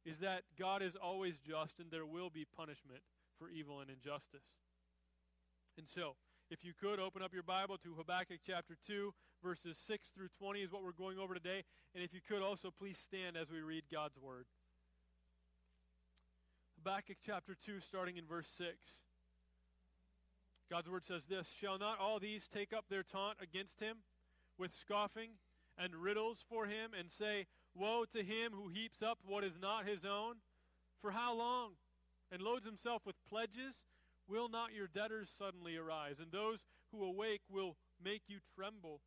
is 0.05 0.19
that 0.19 0.43
God 0.57 0.81
is 0.81 0.95
always 0.95 1.35
just 1.39 1.79
and 1.79 1.89
there 1.91 2.05
will 2.05 2.29
be 2.29 2.45
punishment 2.55 3.01
for 3.37 3.49
evil 3.49 3.81
and 3.81 3.89
injustice. 3.89 4.45
And 5.77 5.87
so, 5.93 6.15
if 6.49 6.63
you 6.63 6.73
could 6.79 6.99
open 6.99 7.21
up 7.21 7.33
your 7.33 7.43
Bible 7.43 7.77
to 7.83 7.93
Habakkuk 7.95 8.39
chapter 8.45 8.77
2, 8.87 9.13
verses 9.43 9.77
6 9.87 10.07
through 10.15 10.29
20 10.39 10.61
is 10.61 10.71
what 10.71 10.83
we're 10.83 10.91
going 10.91 11.19
over 11.19 11.33
today. 11.33 11.63
And 11.93 12.03
if 12.03 12.13
you 12.13 12.21
could 12.27 12.41
also 12.41 12.71
please 12.71 12.97
stand 12.97 13.35
as 13.35 13.49
we 13.49 13.59
read 13.59 13.83
God's 13.91 14.17
word. 14.17 14.45
Habakkuk 16.77 17.17
chapter 17.25 17.55
2, 17.65 17.79
starting 17.81 18.17
in 18.17 18.25
verse 18.25 18.47
6. 18.57 18.69
God's 20.69 20.89
word 20.89 21.05
says 21.05 21.23
this 21.29 21.47
Shall 21.59 21.77
not 21.77 21.99
all 21.99 22.19
these 22.19 22.47
take 22.53 22.73
up 22.73 22.85
their 22.89 23.03
taunt 23.03 23.37
against 23.41 23.79
him 23.79 23.97
with 24.57 24.71
scoffing? 24.73 25.29
and 25.77 25.93
riddles 25.93 26.37
for 26.47 26.65
him 26.65 26.91
and 26.97 27.11
say, 27.11 27.47
Woe 27.75 28.05
to 28.13 28.23
him 28.23 28.53
who 28.53 28.69
heaps 28.69 29.01
up 29.01 29.19
what 29.27 29.43
is 29.43 29.59
not 29.61 29.85
his 29.85 30.05
own? 30.05 30.35
For 31.01 31.11
how 31.11 31.35
long? 31.35 31.71
and 32.31 32.41
loads 32.41 32.65
himself 32.65 33.03
with 33.05 33.15
pledges, 33.29 33.75
will 34.27 34.49
not 34.49 34.73
your 34.73 34.87
debtors 34.87 35.29
suddenly 35.37 35.77
arise, 35.77 36.15
and 36.19 36.31
those 36.31 36.59
who 36.91 37.03
awake 37.03 37.41
will 37.49 37.75
make 38.03 38.23
you 38.27 38.37
tremble? 38.55 39.01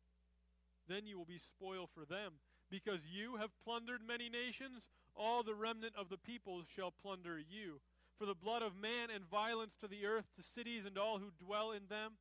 Then 0.87 1.05
you 1.05 1.17
will 1.17 1.25
be 1.25 1.39
spoil 1.39 1.87
for 1.93 2.05
them. 2.05 2.33
Because 2.69 2.99
you 3.11 3.37
have 3.37 3.49
plundered 3.63 4.01
many 4.05 4.29
nations, 4.29 4.83
all 5.15 5.41
the 5.41 5.55
remnant 5.55 5.93
of 5.97 6.09
the 6.09 6.17
peoples 6.17 6.65
shall 6.73 6.91
plunder 6.91 7.39
you. 7.39 7.81
For 8.17 8.25
the 8.25 8.35
blood 8.35 8.61
of 8.61 8.75
man 8.75 9.09
and 9.13 9.23
violence 9.29 9.73
to 9.81 9.87
the 9.87 10.05
earth, 10.05 10.25
to 10.35 10.43
cities 10.43 10.85
and 10.85 10.97
all 10.97 11.17
who 11.17 11.31
dwell 11.43 11.71
in 11.71 11.83
them. 11.89 12.13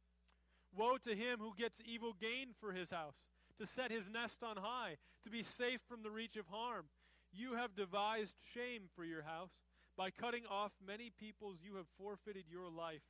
Woe 0.76 0.96
to 0.98 1.14
him 1.14 1.38
who 1.38 1.54
gets 1.56 1.82
evil 1.84 2.14
gain 2.18 2.54
for 2.60 2.72
his 2.72 2.90
house, 2.90 3.16
to 3.58 3.66
set 3.66 3.90
his 3.90 4.08
nest 4.12 4.42
on 4.42 4.56
high, 4.56 4.96
to 5.24 5.30
be 5.30 5.42
safe 5.42 5.80
from 5.88 6.02
the 6.02 6.10
reach 6.10 6.36
of 6.36 6.46
harm. 6.48 6.86
You 7.32 7.54
have 7.54 7.74
devised 7.74 8.34
shame 8.54 8.82
for 8.94 9.04
your 9.04 9.22
house. 9.22 9.52
By 9.98 10.10
cutting 10.10 10.44
off 10.48 10.70
many 10.86 11.10
peoples, 11.10 11.58
you 11.60 11.74
have 11.74 11.90
forfeited 11.98 12.44
your 12.48 12.70
life. 12.70 13.02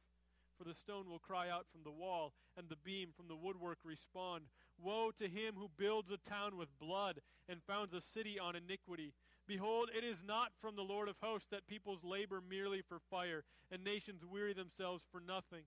For 0.57 0.65
the 0.65 0.75
stone 0.75 1.05
will 1.09 1.19
cry 1.19 1.51
out 1.51 1.67
from 1.71 1.83
the 1.85 1.93
wall, 1.93 2.33
and 2.57 2.67
the 2.67 2.81
beam 2.83 3.11
from 3.15 3.29
the 3.29 3.37
woodwork 3.37 3.77
respond. 3.85 4.45
Woe 4.83 5.11
to 5.19 5.29
him 5.29 5.55
who 5.55 5.69
builds 5.77 6.11
a 6.11 6.17
town 6.29 6.57
with 6.57 6.79
blood, 6.81 7.21
and 7.47 7.61
founds 7.63 7.93
a 7.93 8.01
city 8.01 8.39
on 8.39 8.57
iniquity. 8.57 9.13
Behold, 9.47 9.91
it 9.95 10.03
is 10.03 10.25
not 10.27 10.53
from 10.63 10.77
the 10.77 10.83
Lord 10.83 11.11
of 11.11 11.17
hosts 11.21 11.49
that 11.51 11.67
peoples 11.67 12.03
labor 12.03 12.41
merely 12.41 12.81
for 12.81 12.99
fire, 13.11 13.45
and 13.71 13.85
nations 13.85 14.25
weary 14.25 14.55
themselves 14.55 15.05
for 15.13 15.21
nothing. 15.21 15.65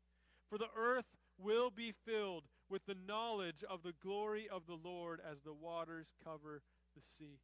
For 0.49 0.57
the 0.57 0.73
earth 0.75 1.05
will 1.37 1.69
be 1.69 1.93
filled 2.03 2.45
with 2.67 2.83
the 2.87 2.97
knowledge 3.07 3.63
of 3.69 3.83
the 3.83 3.93
glory 4.01 4.49
of 4.51 4.63
the 4.65 4.79
Lord 4.83 5.21
as 5.29 5.37
the 5.45 5.53
waters 5.53 6.07
cover 6.25 6.63
the 6.95 7.01
sea. 7.19 7.37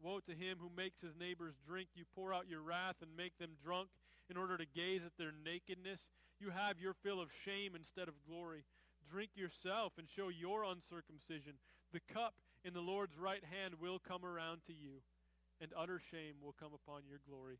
Woe 0.00 0.20
to 0.20 0.32
him 0.32 0.56
who 0.60 0.70
makes 0.74 1.00
his 1.00 1.14
neighbors 1.18 1.54
drink. 1.66 1.88
You 1.94 2.04
pour 2.14 2.32
out 2.32 2.48
your 2.48 2.62
wrath 2.62 2.96
and 3.02 3.10
make 3.16 3.36
them 3.38 3.60
drunk 3.62 3.88
in 4.30 4.36
order 4.36 4.56
to 4.56 4.64
gaze 4.64 5.02
at 5.04 5.12
their 5.18 5.32
nakedness. 5.44 6.00
You 6.40 6.50
have 6.50 6.80
your 6.80 6.94
fill 6.94 7.20
of 7.20 7.28
shame 7.44 7.76
instead 7.76 8.08
of 8.08 8.14
glory. 8.26 8.64
Drink 9.10 9.30
yourself 9.34 9.92
and 9.98 10.08
show 10.08 10.28
your 10.28 10.64
uncircumcision. 10.64 11.60
The 11.92 12.00
cup 12.12 12.34
in 12.64 12.72
the 12.72 12.80
Lord's 12.80 13.18
right 13.18 13.44
hand 13.44 13.74
will 13.80 13.98
come 13.98 14.24
around 14.24 14.62
to 14.66 14.72
you, 14.72 15.02
and 15.60 15.72
utter 15.76 16.00
shame 16.10 16.40
will 16.40 16.54
come 16.58 16.72
upon 16.72 17.02
your 17.08 17.20
glory. 17.28 17.58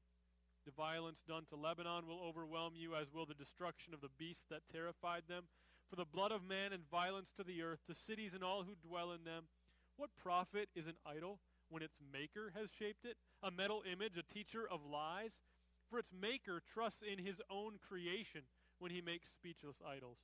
The 0.65 0.73
violence 0.73 1.21
done 1.27 1.45
to 1.51 1.57
Lebanon 1.57 2.07
will 2.07 2.21
overwhelm 2.21 2.75
you, 2.77 2.95
as 2.95 3.13
will 3.13 3.27
the 3.27 3.35
destruction 3.35 3.93
of 3.93 4.01
the 4.01 4.13
beasts 4.19 4.45
that 4.51 4.69
terrified 4.73 5.25
them. 5.29 5.45
For 5.89 5.97
the 5.97 6.05
blood 6.05 6.33
of 6.33 6.45
man 6.45 6.73
and 6.73 6.89
violence 6.89 7.31
to 7.37 7.45
the 7.45 7.63
earth, 7.63 7.81
to 7.89 7.95
cities 7.95 8.33
and 8.33 8.45
all 8.45 8.63
who 8.63 8.77
dwell 8.87 9.11
in 9.13 9.25
them. 9.25 9.45
What 9.97 10.11
profit 10.23 10.69
is 10.77 10.87
an 10.87 10.97
idol 11.05 11.41
when 11.71 11.83
its 11.83 11.99
maker 12.13 12.53
has 12.55 12.69
shaped 12.79 13.05
it? 13.05 13.17
A 13.43 13.51
metal 13.51 13.83
image, 13.91 14.19
a 14.19 14.35
teacher 14.35 14.69
of 14.71 14.81
lies? 14.85 15.31
For 15.89 15.99
its 15.99 16.13
maker 16.13 16.63
trusts 16.75 17.03
in 17.03 17.25
his 17.25 17.41
own 17.51 17.79
creation 17.89 18.43
when 18.79 18.91
he 18.91 19.01
makes 19.01 19.29
speechless 19.29 19.77
idols. 19.87 20.19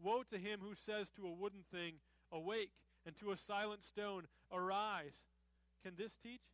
Woe 0.00 0.22
to 0.30 0.38
him 0.38 0.60
who 0.62 0.74
says 0.74 1.08
to 1.16 1.26
a 1.26 1.32
wooden 1.32 1.64
thing, 1.70 1.94
Awake, 2.32 2.72
and 3.04 3.16
to 3.18 3.32
a 3.32 3.36
silent 3.36 3.84
stone, 3.84 4.24
Arise. 4.52 5.18
Can 5.82 5.94
this 5.96 6.14
teach? 6.22 6.44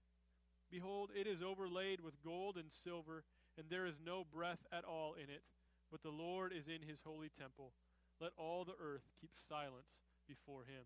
Behold, 0.71 1.11
it 1.15 1.27
is 1.27 1.43
overlaid 1.43 2.01
with 2.01 2.23
gold 2.25 2.57
and 2.57 2.71
silver, 2.83 3.23
and 3.59 3.67
there 3.71 3.87
is 3.87 3.97
no 4.05 4.25
breath 4.33 4.67
at 4.73 4.85
all 4.85 5.15
in 5.15 5.31
it. 5.31 5.43
But 5.91 6.03
the 6.03 6.11
Lord 6.11 6.53
is 6.53 6.67
in 6.67 6.87
his 6.87 6.99
holy 7.05 7.31
temple. 7.39 7.73
Let 8.21 8.33
all 8.37 8.65
the 8.65 8.75
earth 8.83 9.07
keep 9.21 9.31
silence 9.49 9.95
before 10.27 10.63
him. 10.63 10.83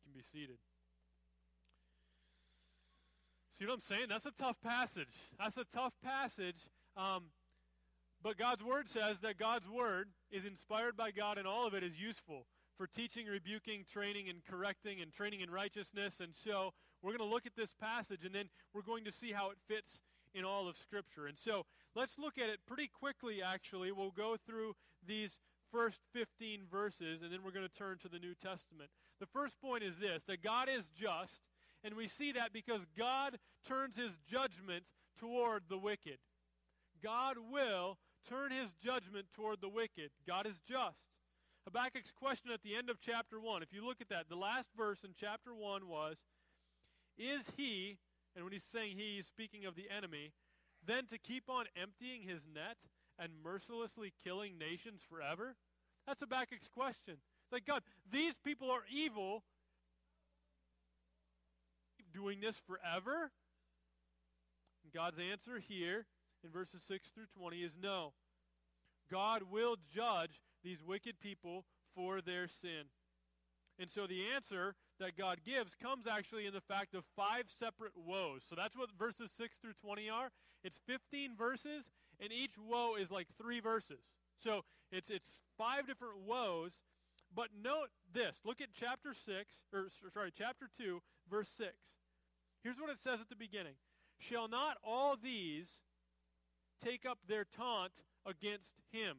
You 0.00 0.12
can 0.12 0.12
be 0.16 0.24
seated. 0.32 0.56
See 3.62 3.68
what 3.68 3.74
I'm 3.74 3.80
saying? 3.82 4.06
That's 4.08 4.26
a 4.26 4.32
tough 4.32 4.56
passage. 4.60 5.14
That's 5.38 5.56
a 5.56 5.62
tough 5.62 5.92
passage. 6.02 6.56
Um, 6.96 7.26
but 8.20 8.36
God's 8.36 8.64
Word 8.64 8.88
says 8.88 9.20
that 9.20 9.38
God's 9.38 9.68
Word 9.70 10.08
is 10.32 10.44
inspired 10.44 10.96
by 10.96 11.12
God 11.12 11.38
and 11.38 11.46
all 11.46 11.64
of 11.64 11.72
it 11.72 11.84
is 11.84 11.92
useful 11.96 12.46
for 12.76 12.88
teaching, 12.88 13.26
rebuking, 13.26 13.84
training, 13.92 14.28
and 14.28 14.44
correcting, 14.44 15.00
and 15.00 15.12
training 15.12 15.42
in 15.42 15.48
righteousness. 15.48 16.14
And 16.18 16.34
so 16.34 16.74
we're 17.02 17.16
going 17.16 17.30
to 17.30 17.32
look 17.32 17.46
at 17.46 17.54
this 17.54 17.72
passage 17.80 18.24
and 18.24 18.34
then 18.34 18.46
we're 18.74 18.82
going 18.82 19.04
to 19.04 19.12
see 19.12 19.30
how 19.30 19.50
it 19.50 19.58
fits 19.68 20.00
in 20.34 20.44
all 20.44 20.66
of 20.68 20.76
Scripture. 20.76 21.28
And 21.28 21.38
so 21.38 21.64
let's 21.94 22.18
look 22.18 22.38
at 22.38 22.48
it 22.50 22.58
pretty 22.66 22.88
quickly, 22.88 23.44
actually. 23.44 23.92
We'll 23.92 24.10
go 24.10 24.34
through 24.44 24.74
these 25.06 25.38
first 25.70 26.00
15 26.14 26.62
verses 26.68 27.22
and 27.22 27.32
then 27.32 27.44
we're 27.44 27.52
going 27.52 27.68
to 27.68 27.78
turn 27.78 27.98
to 27.98 28.08
the 28.08 28.18
New 28.18 28.34
Testament. 28.34 28.90
The 29.20 29.26
first 29.26 29.54
point 29.60 29.84
is 29.84 29.98
this 30.00 30.24
that 30.24 30.42
God 30.42 30.68
is 30.68 30.82
just, 30.98 31.42
and 31.84 31.94
we 31.94 32.08
see 32.08 32.32
that 32.32 32.52
because 32.52 32.80
God 32.96 33.38
turns 33.66 33.96
his 33.96 34.12
judgment 34.30 34.84
toward 35.18 35.64
the 35.68 35.78
wicked. 35.78 36.18
God 37.02 37.36
will 37.50 37.98
turn 38.28 38.52
his 38.52 38.72
judgment 38.84 39.26
toward 39.34 39.60
the 39.60 39.68
wicked. 39.68 40.10
God 40.26 40.46
is 40.46 40.56
just. 40.68 41.10
Habakkuk's 41.64 42.10
question 42.10 42.50
at 42.50 42.62
the 42.62 42.74
end 42.74 42.90
of 42.90 43.00
chapter 43.00 43.38
1, 43.38 43.62
if 43.62 43.72
you 43.72 43.84
look 43.84 44.00
at 44.00 44.08
that, 44.08 44.28
the 44.28 44.36
last 44.36 44.68
verse 44.76 44.98
in 45.04 45.10
chapter 45.18 45.54
1 45.54 45.86
was, 45.86 46.16
Is 47.16 47.52
he, 47.56 47.98
and 48.34 48.44
when 48.44 48.52
he's 48.52 48.64
saying 48.64 48.96
he, 48.96 49.16
he's 49.16 49.26
speaking 49.26 49.64
of 49.64 49.76
the 49.76 49.86
enemy, 49.94 50.32
then 50.84 51.06
to 51.06 51.18
keep 51.18 51.44
on 51.48 51.66
emptying 51.80 52.22
his 52.22 52.40
net 52.52 52.76
and 53.18 53.30
mercilessly 53.44 54.12
killing 54.24 54.58
nations 54.58 55.02
forever? 55.08 55.54
That's 56.06 56.20
Habakkuk's 56.20 56.68
question. 56.68 57.18
Like, 57.52 57.66
God, 57.66 57.82
these 58.10 58.34
people 58.44 58.70
are 58.70 58.82
evil. 58.92 59.44
Doing 62.12 62.40
this 62.40 62.56
forever? 62.66 63.30
And 64.84 64.92
God's 64.92 65.18
answer 65.18 65.58
here 65.58 66.06
in 66.44 66.50
verses 66.50 66.82
6 66.88 67.08
through 67.14 67.26
20 67.38 67.58
is 67.58 67.72
no. 67.80 68.12
God 69.10 69.42
will 69.50 69.76
judge 69.94 70.40
these 70.64 70.82
wicked 70.82 71.20
people 71.20 71.64
for 71.94 72.20
their 72.20 72.48
sin. 72.48 72.88
And 73.78 73.90
so 73.90 74.06
the 74.06 74.26
answer 74.34 74.74
that 75.00 75.16
God 75.16 75.38
gives 75.44 75.74
comes 75.74 76.06
actually 76.06 76.46
in 76.46 76.52
the 76.52 76.60
fact 76.60 76.94
of 76.94 77.04
five 77.16 77.46
separate 77.58 77.92
woes. 77.96 78.42
So 78.48 78.54
that's 78.56 78.76
what 78.76 78.90
verses 78.98 79.30
6 79.36 79.56
through 79.58 79.74
20 79.82 80.08
are. 80.08 80.30
It's 80.62 80.78
15 80.86 81.36
verses, 81.36 81.90
and 82.20 82.32
each 82.32 82.54
woe 82.58 82.94
is 83.00 83.10
like 83.10 83.26
three 83.40 83.60
verses. 83.60 84.00
So 84.42 84.62
it's, 84.90 85.10
it's 85.10 85.34
five 85.58 85.86
different 85.86 86.20
woes. 86.26 86.72
But 87.34 87.48
note 87.62 87.88
this. 88.12 88.36
Look 88.44 88.60
at 88.60 88.68
chapter 88.78 89.14
6, 89.14 89.26
or 89.72 89.88
sorry, 90.12 90.32
chapter 90.36 90.68
2, 90.78 91.00
verse 91.30 91.48
6. 91.56 91.70
Here's 92.62 92.78
what 92.78 92.90
it 92.90 92.98
says 93.02 93.20
at 93.20 93.28
the 93.28 93.36
beginning. 93.36 93.74
Shall 94.18 94.48
not 94.48 94.76
all 94.84 95.16
these 95.20 95.68
take 96.84 97.04
up 97.04 97.18
their 97.28 97.44
taunt 97.44 97.92
against 98.26 98.70
him 98.92 99.18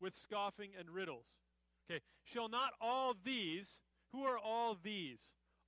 with 0.00 0.14
scoffing 0.16 0.70
and 0.78 0.90
riddles. 0.90 1.26
Okay, 1.90 2.00
shall 2.24 2.48
not 2.48 2.72
all 2.80 3.14
these, 3.24 3.66
who 4.12 4.24
are 4.24 4.38
all 4.38 4.76
these? 4.82 5.18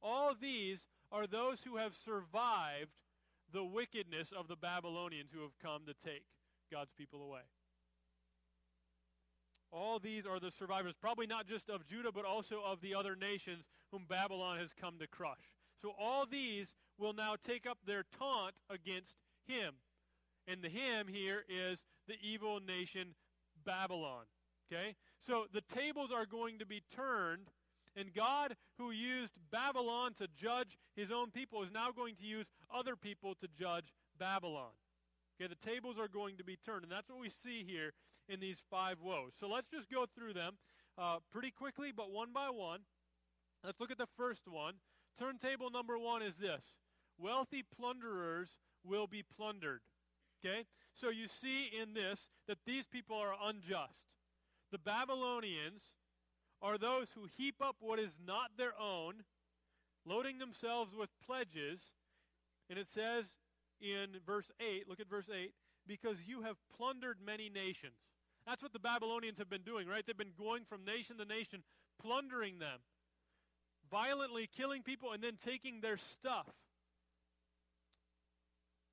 All 0.02 0.34
these 0.38 0.80
are 1.10 1.26
those 1.26 1.60
who 1.64 1.76
have 1.76 1.92
survived 2.04 2.90
the 3.52 3.64
wickedness 3.64 4.28
of 4.36 4.48
the 4.48 4.56
Babylonians 4.56 5.30
who 5.32 5.42
have 5.42 5.58
come 5.62 5.82
to 5.86 5.94
take 6.04 6.24
God's 6.70 6.92
people 6.96 7.22
away. 7.22 7.42
All 9.70 9.98
these 9.98 10.26
are 10.26 10.38
the 10.38 10.50
survivors, 10.50 10.94
probably 11.00 11.26
not 11.26 11.46
just 11.46 11.70
of 11.70 11.86
Judah, 11.86 12.12
but 12.12 12.24
also 12.24 12.60
of 12.64 12.80
the 12.80 12.94
other 12.94 13.16
nations 13.16 13.64
whom 13.90 14.04
Babylon 14.08 14.58
has 14.58 14.70
come 14.78 14.98
to 14.98 15.06
crush. 15.06 15.38
So 15.82 15.92
all 15.98 16.26
these 16.26 16.74
will 16.98 17.12
now 17.12 17.34
take 17.44 17.66
up 17.66 17.78
their 17.84 18.04
taunt 18.18 18.54
against 18.70 19.14
him. 19.46 19.74
And 20.46 20.62
the 20.62 20.68
him 20.68 21.08
here 21.08 21.44
is 21.48 21.80
the 22.08 22.14
evil 22.22 22.60
nation 22.60 23.14
Babylon. 23.64 24.24
Okay? 24.72 24.94
So 25.26 25.46
the 25.52 25.60
tables 25.60 26.10
are 26.14 26.26
going 26.26 26.58
to 26.58 26.66
be 26.66 26.82
turned, 26.94 27.48
and 27.96 28.12
God, 28.14 28.56
who 28.78 28.90
used 28.90 29.32
Babylon 29.50 30.14
to 30.18 30.26
judge 30.40 30.78
his 30.96 31.10
own 31.12 31.30
people, 31.30 31.62
is 31.62 31.70
now 31.72 31.90
going 31.94 32.16
to 32.16 32.24
use 32.24 32.46
other 32.74 32.96
people 32.96 33.34
to 33.40 33.48
judge 33.58 33.92
Babylon. 34.18 34.70
Okay, 35.40 35.48
the 35.48 35.68
tables 35.68 35.96
are 35.98 36.08
going 36.08 36.36
to 36.36 36.44
be 36.44 36.56
turned, 36.64 36.82
and 36.82 36.92
that's 36.92 37.08
what 37.08 37.18
we 37.18 37.30
see 37.42 37.64
here 37.66 37.92
in 38.28 38.40
these 38.40 38.58
five 38.70 38.98
woes. 39.00 39.32
So 39.38 39.48
let's 39.48 39.68
just 39.68 39.90
go 39.90 40.06
through 40.14 40.34
them 40.34 40.54
uh, 40.98 41.18
pretty 41.30 41.50
quickly, 41.50 41.92
but 41.94 42.10
one 42.10 42.32
by 42.32 42.50
one. 42.50 42.80
Let's 43.64 43.80
look 43.80 43.90
at 43.90 43.98
the 43.98 44.08
first 44.16 44.42
one. 44.46 44.74
Turntable 45.18 45.70
number 45.70 45.98
one 45.98 46.22
is 46.22 46.36
this 46.36 46.62
Wealthy 47.18 47.62
plunderers 47.76 48.48
will 48.84 49.06
be 49.06 49.22
plundered. 49.36 49.80
Okay? 50.44 50.64
So 51.00 51.08
you 51.08 51.26
see 51.40 51.70
in 51.80 51.94
this 51.94 52.18
that 52.48 52.58
these 52.66 52.86
people 52.86 53.16
are 53.16 53.34
unjust. 53.48 54.08
The 54.70 54.78
Babylonians 54.78 55.82
are 56.60 56.78
those 56.78 57.08
who 57.14 57.28
heap 57.36 57.56
up 57.60 57.76
what 57.80 57.98
is 57.98 58.12
not 58.24 58.50
their 58.56 58.72
own, 58.80 59.24
loading 60.06 60.38
themselves 60.38 60.94
with 60.94 61.10
pledges. 61.24 61.80
And 62.70 62.78
it 62.78 62.88
says 62.88 63.26
in 63.80 64.20
verse 64.24 64.50
8, 64.60 64.88
look 64.88 65.00
at 65.00 65.10
verse 65.10 65.28
8, 65.32 65.52
because 65.86 66.16
you 66.26 66.42
have 66.42 66.56
plundered 66.76 67.18
many 67.24 67.48
nations. 67.48 67.98
That's 68.46 68.62
what 68.62 68.72
the 68.72 68.78
Babylonians 68.78 69.38
have 69.38 69.50
been 69.50 69.62
doing, 69.62 69.86
right? 69.86 70.04
They've 70.06 70.16
been 70.16 70.38
going 70.38 70.64
from 70.64 70.84
nation 70.84 71.18
to 71.18 71.24
nation, 71.24 71.62
plundering 72.00 72.58
them, 72.58 72.80
violently 73.92 74.48
killing 74.56 74.82
people, 74.82 75.12
and 75.12 75.22
then 75.22 75.36
taking 75.44 75.80
their 75.80 75.98
stuff. 75.98 76.48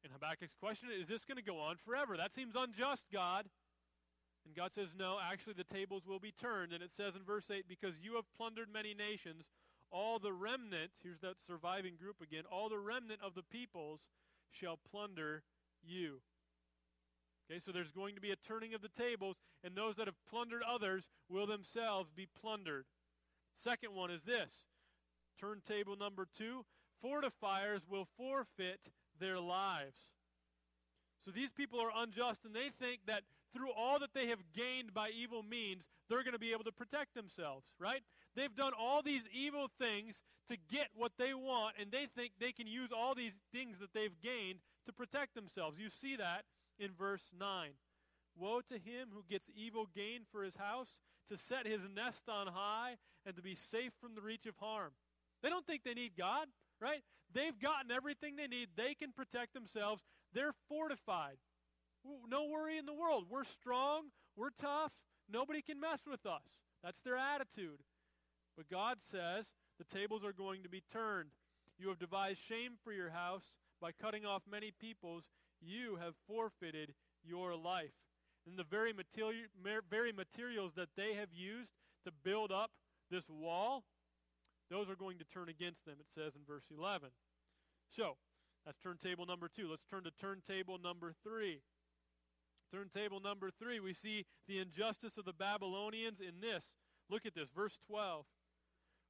And 0.03 0.13
Habakkuk's 0.13 0.55
question 0.59 0.89
is 0.93 1.07
this 1.07 1.23
going 1.25 1.37
to 1.37 1.43
go 1.43 1.59
on 1.59 1.77
forever? 1.85 2.17
That 2.17 2.35
seems 2.35 2.53
unjust, 2.55 3.05
God. 3.11 3.45
And 4.45 4.55
God 4.55 4.71
says, 4.75 4.89
No, 4.97 5.17
actually, 5.19 5.53
the 5.57 5.63
tables 5.73 6.03
will 6.07 6.19
be 6.19 6.31
turned. 6.31 6.73
And 6.73 6.83
it 6.83 6.91
says 6.95 7.15
in 7.15 7.23
verse 7.23 7.45
8, 7.49 7.65
Because 7.67 7.95
you 8.01 8.15
have 8.15 8.25
plundered 8.37 8.67
many 8.71 8.93
nations, 8.93 9.43
all 9.91 10.19
the 10.19 10.33
remnant, 10.33 10.91
here's 11.01 11.19
that 11.21 11.35
surviving 11.47 11.95
group 11.95 12.17
again, 12.21 12.43
all 12.51 12.69
the 12.69 12.77
remnant 12.77 13.21
of 13.23 13.33
the 13.35 13.43
peoples 13.43 14.01
shall 14.51 14.77
plunder 14.91 15.43
you. 15.83 16.21
Okay, 17.49 17.59
so 17.65 17.71
there's 17.71 17.91
going 17.91 18.15
to 18.15 18.21
be 18.21 18.31
a 18.31 18.35
turning 18.47 18.75
of 18.75 18.81
the 18.81 18.93
tables, 18.97 19.37
and 19.63 19.75
those 19.75 19.95
that 19.95 20.05
have 20.05 20.15
plundered 20.29 20.61
others 20.61 21.03
will 21.29 21.47
themselves 21.47 22.11
be 22.15 22.27
plundered. 22.39 22.85
Second 23.63 23.95
one 23.95 24.11
is 24.11 24.21
this 24.23 24.51
turntable 25.39 25.95
number 25.95 26.27
two 26.37 26.65
fortifiers 27.03 27.81
will 27.89 28.07
forfeit 28.17 28.79
their 29.19 29.39
lives. 29.39 29.95
So 31.25 31.31
these 31.31 31.51
people 31.51 31.79
are 31.79 31.91
unjust, 31.95 32.45
and 32.45 32.55
they 32.55 32.69
think 32.79 33.01
that 33.07 33.23
through 33.53 33.71
all 33.71 33.99
that 33.99 34.13
they 34.13 34.27
have 34.27 34.39
gained 34.55 34.93
by 34.93 35.09
evil 35.09 35.43
means, 35.43 35.83
they're 36.09 36.23
going 36.23 36.33
to 36.33 36.39
be 36.39 36.53
able 36.53 36.63
to 36.63 36.71
protect 36.71 37.13
themselves, 37.13 37.65
right? 37.79 38.01
They've 38.35 38.55
done 38.55 38.73
all 38.79 39.01
these 39.01 39.23
evil 39.33 39.67
things 39.79 40.21
to 40.49 40.57
get 40.71 40.87
what 40.95 41.11
they 41.17 41.33
want, 41.33 41.75
and 41.79 41.91
they 41.91 42.07
think 42.15 42.33
they 42.39 42.51
can 42.51 42.67
use 42.67 42.89
all 42.95 43.13
these 43.15 43.33
things 43.53 43.77
that 43.79 43.93
they've 43.93 44.19
gained 44.21 44.59
to 44.85 44.93
protect 44.93 45.35
themselves. 45.35 45.77
You 45.79 45.89
see 46.01 46.15
that 46.15 46.45
in 46.79 46.91
verse 46.97 47.23
9. 47.37 47.71
Woe 48.35 48.61
to 48.61 48.75
him 48.75 49.09
who 49.13 49.23
gets 49.29 49.49
evil 49.55 49.87
gain 49.93 50.21
for 50.31 50.43
his 50.43 50.55
house, 50.55 50.95
to 51.29 51.37
set 51.37 51.67
his 51.67 51.81
nest 51.93 52.23
on 52.27 52.47
high, 52.47 52.95
and 53.25 53.35
to 53.35 53.41
be 53.41 53.53
safe 53.53 53.91
from 54.01 54.15
the 54.15 54.21
reach 54.21 54.45
of 54.47 54.55
harm. 54.57 54.91
They 55.41 55.49
don't 55.49 55.65
think 55.65 55.83
they 55.83 55.93
need 55.93 56.11
God, 56.17 56.47
right? 56.81 57.01
They've 57.33 57.57
gotten 57.59 57.91
everything 57.91 58.35
they 58.35 58.47
need. 58.47 58.69
They 58.75 58.95
can 58.95 59.11
protect 59.11 59.53
themselves. 59.53 60.03
They're 60.33 60.53
fortified. 60.67 61.37
No 62.29 62.45
worry 62.45 62.77
in 62.77 62.85
the 62.85 62.93
world. 62.93 63.25
We're 63.29 63.43
strong. 63.43 64.05
We're 64.35 64.49
tough. 64.59 64.91
Nobody 65.31 65.61
can 65.61 65.79
mess 65.79 65.99
with 66.09 66.25
us. 66.25 66.43
That's 66.83 67.01
their 67.01 67.17
attitude. 67.17 67.79
But 68.57 68.69
God 68.69 68.97
says 69.11 69.45
the 69.77 69.97
tables 69.97 70.23
are 70.23 70.33
going 70.33 70.63
to 70.63 70.69
be 70.69 70.83
turned. 70.91 71.29
You 71.77 71.89
have 71.89 71.99
devised 71.99 72.39
shame 72.39 72.73
for 72.83 72.91
your 72.91 73.09
house 73.09 73.53
by 73.81 73.91
cutting 73.91 74.25
off 74.25 74.41
many 74.49 74.71
peoples. 74.71 75.23
You 75.61 75.97
have 76.01 76.13
forfeited 76.27 76.93
your 77.23 77.55
life. 77.55 77.93
And 78.47 78.57
the 78.57 78.63
very, 78.63 78.93
material, 78.93 79.45
very 79.89 80.11
materials 80.11 80.73
that 80.75 80.89
they 80.97 81.13
have 81.13 81.29
used 81.33 81.71
to 82.05 82.11
build 82.23 82.51
up 82.51 82.71
this 83.11 83.23
wall, 83.29 83.83
those 84.69 84.89
are 84.89 84.95
going 84.95 85.17
to 85.17 85.25
turn 85.25 85.49
against 85.49 85.85
them, 85.85 85.95
it 85.99 86.07
says 86.13 86.33
in 86.35 86.41
verse 86.47 86.65
11. 86.71 87.09
So, 87.95 88.17
that's 88.65 88.77
turntable 88.79 89.25
number 89.25 89.49
two. 89.49 89.69
Let's 89.69 89.85
turn 89.89 90.03
to 90.03 90.11
turntable 90.11 90.77
number 90.77 91.13
three. 91.23 91.61
Turntable 92.71 93.19
number 93.19 93.49
three, 93.57 93.79
we 93.79 93.93
see 93.93 94.25
the 94.47 94.59
injustice 94.59 95.17
of 95.17 95.25
the 95.25 95.33
Babylonians 95.33 96.19
in 96.19 96.39
this. 96.39 96.65
Look 97.09 97.25
at 97.25 97.33
this, 97.33 97.49
verse 97.49 97.77
12. 97.87 98.25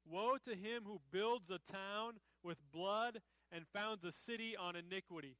Woe 0.09 0.37
to 0.47 0.55
him 0.55 0.83
who 0.85 1.01
builds 1.11 1.49
a 1.49 1.59
town 1.71 2.13
with 2.43 2.57
blood 2.71 3.19
and 3.51 3.65
founds 3.73 4.05
a 4.05 4.11
city 4.11 4.55
on 4.55 4.75
iniquity. 4.75 5.35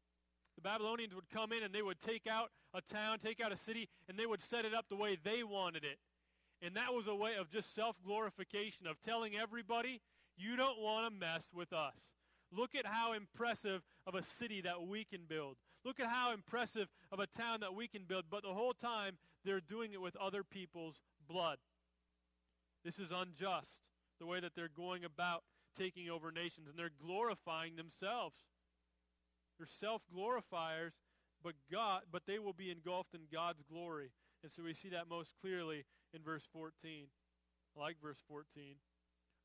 The 0.55 0.61
Babylonians 0.61 1.15
would 1.15 1.29
come 1.29 1.53
in 1.53 1.63
and 1.63 1.73
they 1.73 1.81
would 1.81 2.01
take 2.01 2.27
out 2.27 2.49
a 2.73 2.81
town, 2.81 3.19
take 3.19 3.39
out 3.39 3.53
a 3.53 3.57
city, 3.57 3.87
and 4.09 4.17
they 4.19 4.25
would 4.25 4.43
set 4.43 4.65
it 4.65 4.73
up 4.73 4.85
the 4.89 4.95
way 4.97 5.17
they 5.23 5.43
wanted 5.43 5.85
it. 5.85 5.97
And 6.61 6.75
that 6.75 6.93
was 6.93 7.07
a 7.07 7.15
way 7.15 7.35
of 7.39 7.49
just 7.49 7.73
self 7.73 7.95
glorification, 8.05 8.87
of 8.87 9.01
telling 9.01 9.35
everybody, 9.35 10.01
you 10.37 10.55
don't 10.55 10.79
want 10.79 11.11
to 11.11 11.19
mess 11.19 11.43
with 11.53 11.73
us. 11.73 11.95
Look 12.51 12.75
at 12.75 12.85
how 12.85 13.13
impressive 13.13 13.81
of 14.07 14.15
a 14.15 14.23
city 14.23 14.61
that 14.61 14.87
we 14.87 15.03
can 15.05 15.21
build. 15.27 15.57
Look 15.85 15.99
at 15.99 16.07
how 16.07 16.33
impressive 16.33 16.87
of 17.11 17.19
a 17.19 17.27
town 17.27 17.61
that 17.61 17.75
we 17.75 17.87
can 17.87 18.03
build. 18.03 18.25
But 18.29 18.43
the 18.43 18.53
whole 18.53 18.73
time, 18.73 19.17
they're 19.45 19.61
doing 19.61 19.93
it 19.93 20.01
with 20.01 20.15
other 20.17 20.43
people's 20.43 20.95
blood. 21.27 21.57
This 22.83 22.99
is 22.99 23.11
unjust, 23.11 23.81
the 24.19 24.25
way 24.25 24.39
that 24.39 24.53
they're 24.55 24.69
going 24.73 25.05
about 25.05 25.43
taking 25.77 26.09
over 26.09 26.31
nations, 26.31 26.67
and 26.67 26.77
they're 26.77 26.91
glorifying 27.01 27.75
themselves. 27.75 28.35
They're 29.57 29.67
self 29.79 30.01
glorifiers, 30.13 30.93
but 31.43 31.53
God, 31.71 32.01
but 32.11 32.23
they 32.25 32.39
will 32.39 32.53
be 32.53 32.71
engulfed 32.71 33.13
in 33.13 33.21
God's 33.31 33.61
glory. 33.69 34.11
And 34.43 34.51
so 34.51 34.63
we 34.63 34.73
see 34.73 34.89
that 34.89 35.09
most 35.09 35.33
clearly 35.41 35.85
in 36.13 36.21
verse 36.21 36.43
14. 36.53 36.71
I 37.75 37.79
like 37.79 37.97
verse 38.01 38.19
14. 38.27 38.75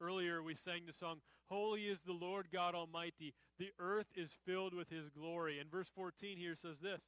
Earlier 0.00 0.42
we 0.42 0.55
sang 0.55 0.83
the 0.87 0.92
song, 0.92 1.18
Holy 1.48 1.83
is 1.83 1.98
the 2.07 2.12
Lord 2.12 2.46
God 2.53 2.74
Almighty. 2.74 3.35
The 3.59 3.70
earth 3.79 4.07
is 4.16 4.31
filled 4.46 4.74
with 4.74 4.88
his 4.88 5.09
glory. 5.11 5.61
And 5.61 5.70
verse 5.70 5.88
14 5.94 6.37
here 6.38 6.57
says 6.61 6.79
this 6.83 7.00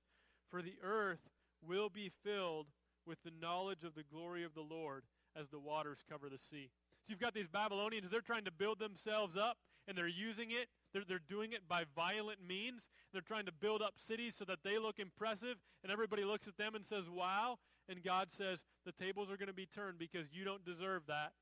For 0.50 0.62
the 0.62 0.76
earth 0.82 1.20
will 1.66 1.88
be 1.88 2.12
filled 2.22 2.66
with 3.06 3.18
the 3.24 3.32
knowledge 3.40 3.84
of 3.84 3.94
the 3.94 4.02
glory 4.02 4.44
of 4.44 4.54
the 4.54 4.60
Lord 4.60 5.04
as 5.38 5.48
the 5.48 5.58
waters 5.58 5.98
cover 6.08 6.28
the 6.28 6.38
sea. 6.38 6.70
So 7.06 7.10
you've 7.10 7.20
got 7.20 7.34
these 7.34 7.48
Babylonians, 7.48 8.10
they're 8.10 8.20
trying 8.20 8.44
to 8.44 8.52
build 8.52 8.78
themselves 8.78 9.36
up, 9.36 9.58
and 9.86 9.96
they're 9.96 10.08
using 10.08 10.50
it. 10.50 10.68
They're, 10.92 11.04
they're 11.06 11.20
doing 11.28 11.52
it 11.52 11.68
by 11.68 11.84
violent 11.94 12.38
means. 12.46 12.88
They're 13.12 13.22
trying 13.22 13.46
to 13.46 13.52
build 13.52 13.82
up 13.82 13.94
cities 13.96 14.34
so 14.36 14.44
that 14.46 14.58
they 14.64 14.78
look 14.78 14.98
impressive, 14.98 15.56
and 15.82 15.92
everybody 15.92 16.24
looks 16.24 16.48
at 16.48 16.56
them 16.56 16.74
and 16.74 16.84
says, 16.84 17.04
Wow. 17.08 17.58
And 17.88 18.02
God 18.02 18.28
says, 18.36 18.58
The 18.84 18.92
tables 18.92 19.30
are 19.30 19.36
going 19.36 19.48
to 19.48 19.54
be 19.54 19.66
turned 19.66 19.98
because 19.98 20.26
you 20.32 20.44
don't 20.44 20.64
deserve 20.64 21.02
that. 21.08 21.32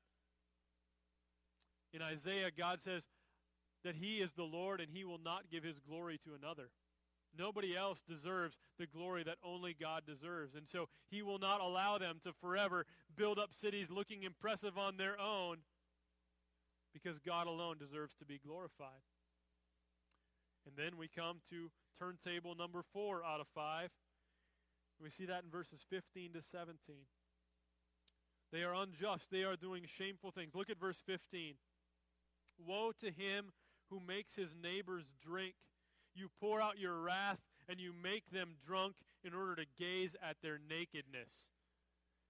In 1.93 2.01
Isaiah, 2.01 2.51
God 2.55 2.81
says 2.81 3.03
that 3.83 3.95
He 3.95 4.17
is 4.17 4.31
the 4.35 4.43
Lord 4.43 4.81
and 4.81 4.89
He 4.91 5.05
will 5.05 5.19
not 5.23 5.49
give 5.51 5.63
His 5.63 5.79
glory 5.79 6.19
to 6.25 6.33
another. 6.33 6.69
Nobody 7.37 7.75
else 7.75 7.99
deserves 8.07 8.55
the 8.79 8.87
glory 8.87 9.23
that 9.23 9.37
only 9.43 9.75
God 9.79 10.03
deserves. 10.05 10.55
And 10.55 10.67
so 10.67 10.87
He 11.09 11.21
will 11.21 11.39
not 11.39 11.61
allow 11.61 11.97
them 11.97 12.19
to 12.23 12.33
forever 12.41 12.85
build 13.15 13.39
up 13.39 13.49
cities 13.53 13.87
looking 13.89 14.23
impressive 14.23 14.77
on 14.77 14.97
their 14.97 15.19
own 15.19 15.57
because 16.93 17.19
God 17.19 17.47
alone 17.47 17.77
deserves 17.77 18.13
to 18.19 18.25
be 18.25 18.39
glorified. 18.45 19.03
And 20.65 20.75
then 20.77 20.97
we 20.97 21.07
come 21.07 21.37
to 21.49 21.69
turntable 21.99 22.55
number 22.55 22.83
four 22.93 23.23
out 23.23 23.39
of 23.39 23.47
five. 23.53 23.89
We 25.01 25.09
see 25.09 25.25
that 25.25 25.43
in 25.43 25.49
verses 25.49 25.79
15 25.89 26.33
to 26.33 26.41
17. 26.51 26.77
They 28.51 28.63
are 28.63 28.73
unjust. 28.73 29.25
They 29.31 29.43
are 29.43 29.55
doing 29.55 29.83
shameful 29.97 30.31
things. 30.31 30.55
Look 30.55 30.69
at 30.69 30.79
verse 30.79 31.01
15. 31.05 31.55
Woe 32.65 32.91
to 33.01 33.11
him 33.11 33.51
who 33.89 33.99
makes 33.99 34.35
his 34.35 34.55
neighbors 34.61 35.03
drink. 35.25 35.55
You 36.15 36.29
pour 36.39 36.61
out 36.61 36.79
your 36.79 36.97
wrath 36.99 37.39
and 37.67 37.79
you 37.79 37.91
make 38.01 38.29
them 38.31 38.55
drunk 38.65 38.95
in 39.23 39.33
order 39.33 39.55
to 39.55 39.65
gaze 39.77 40.15
at 40.21 40.37
their 40.41 40.59
nakedness. 40.69 41.29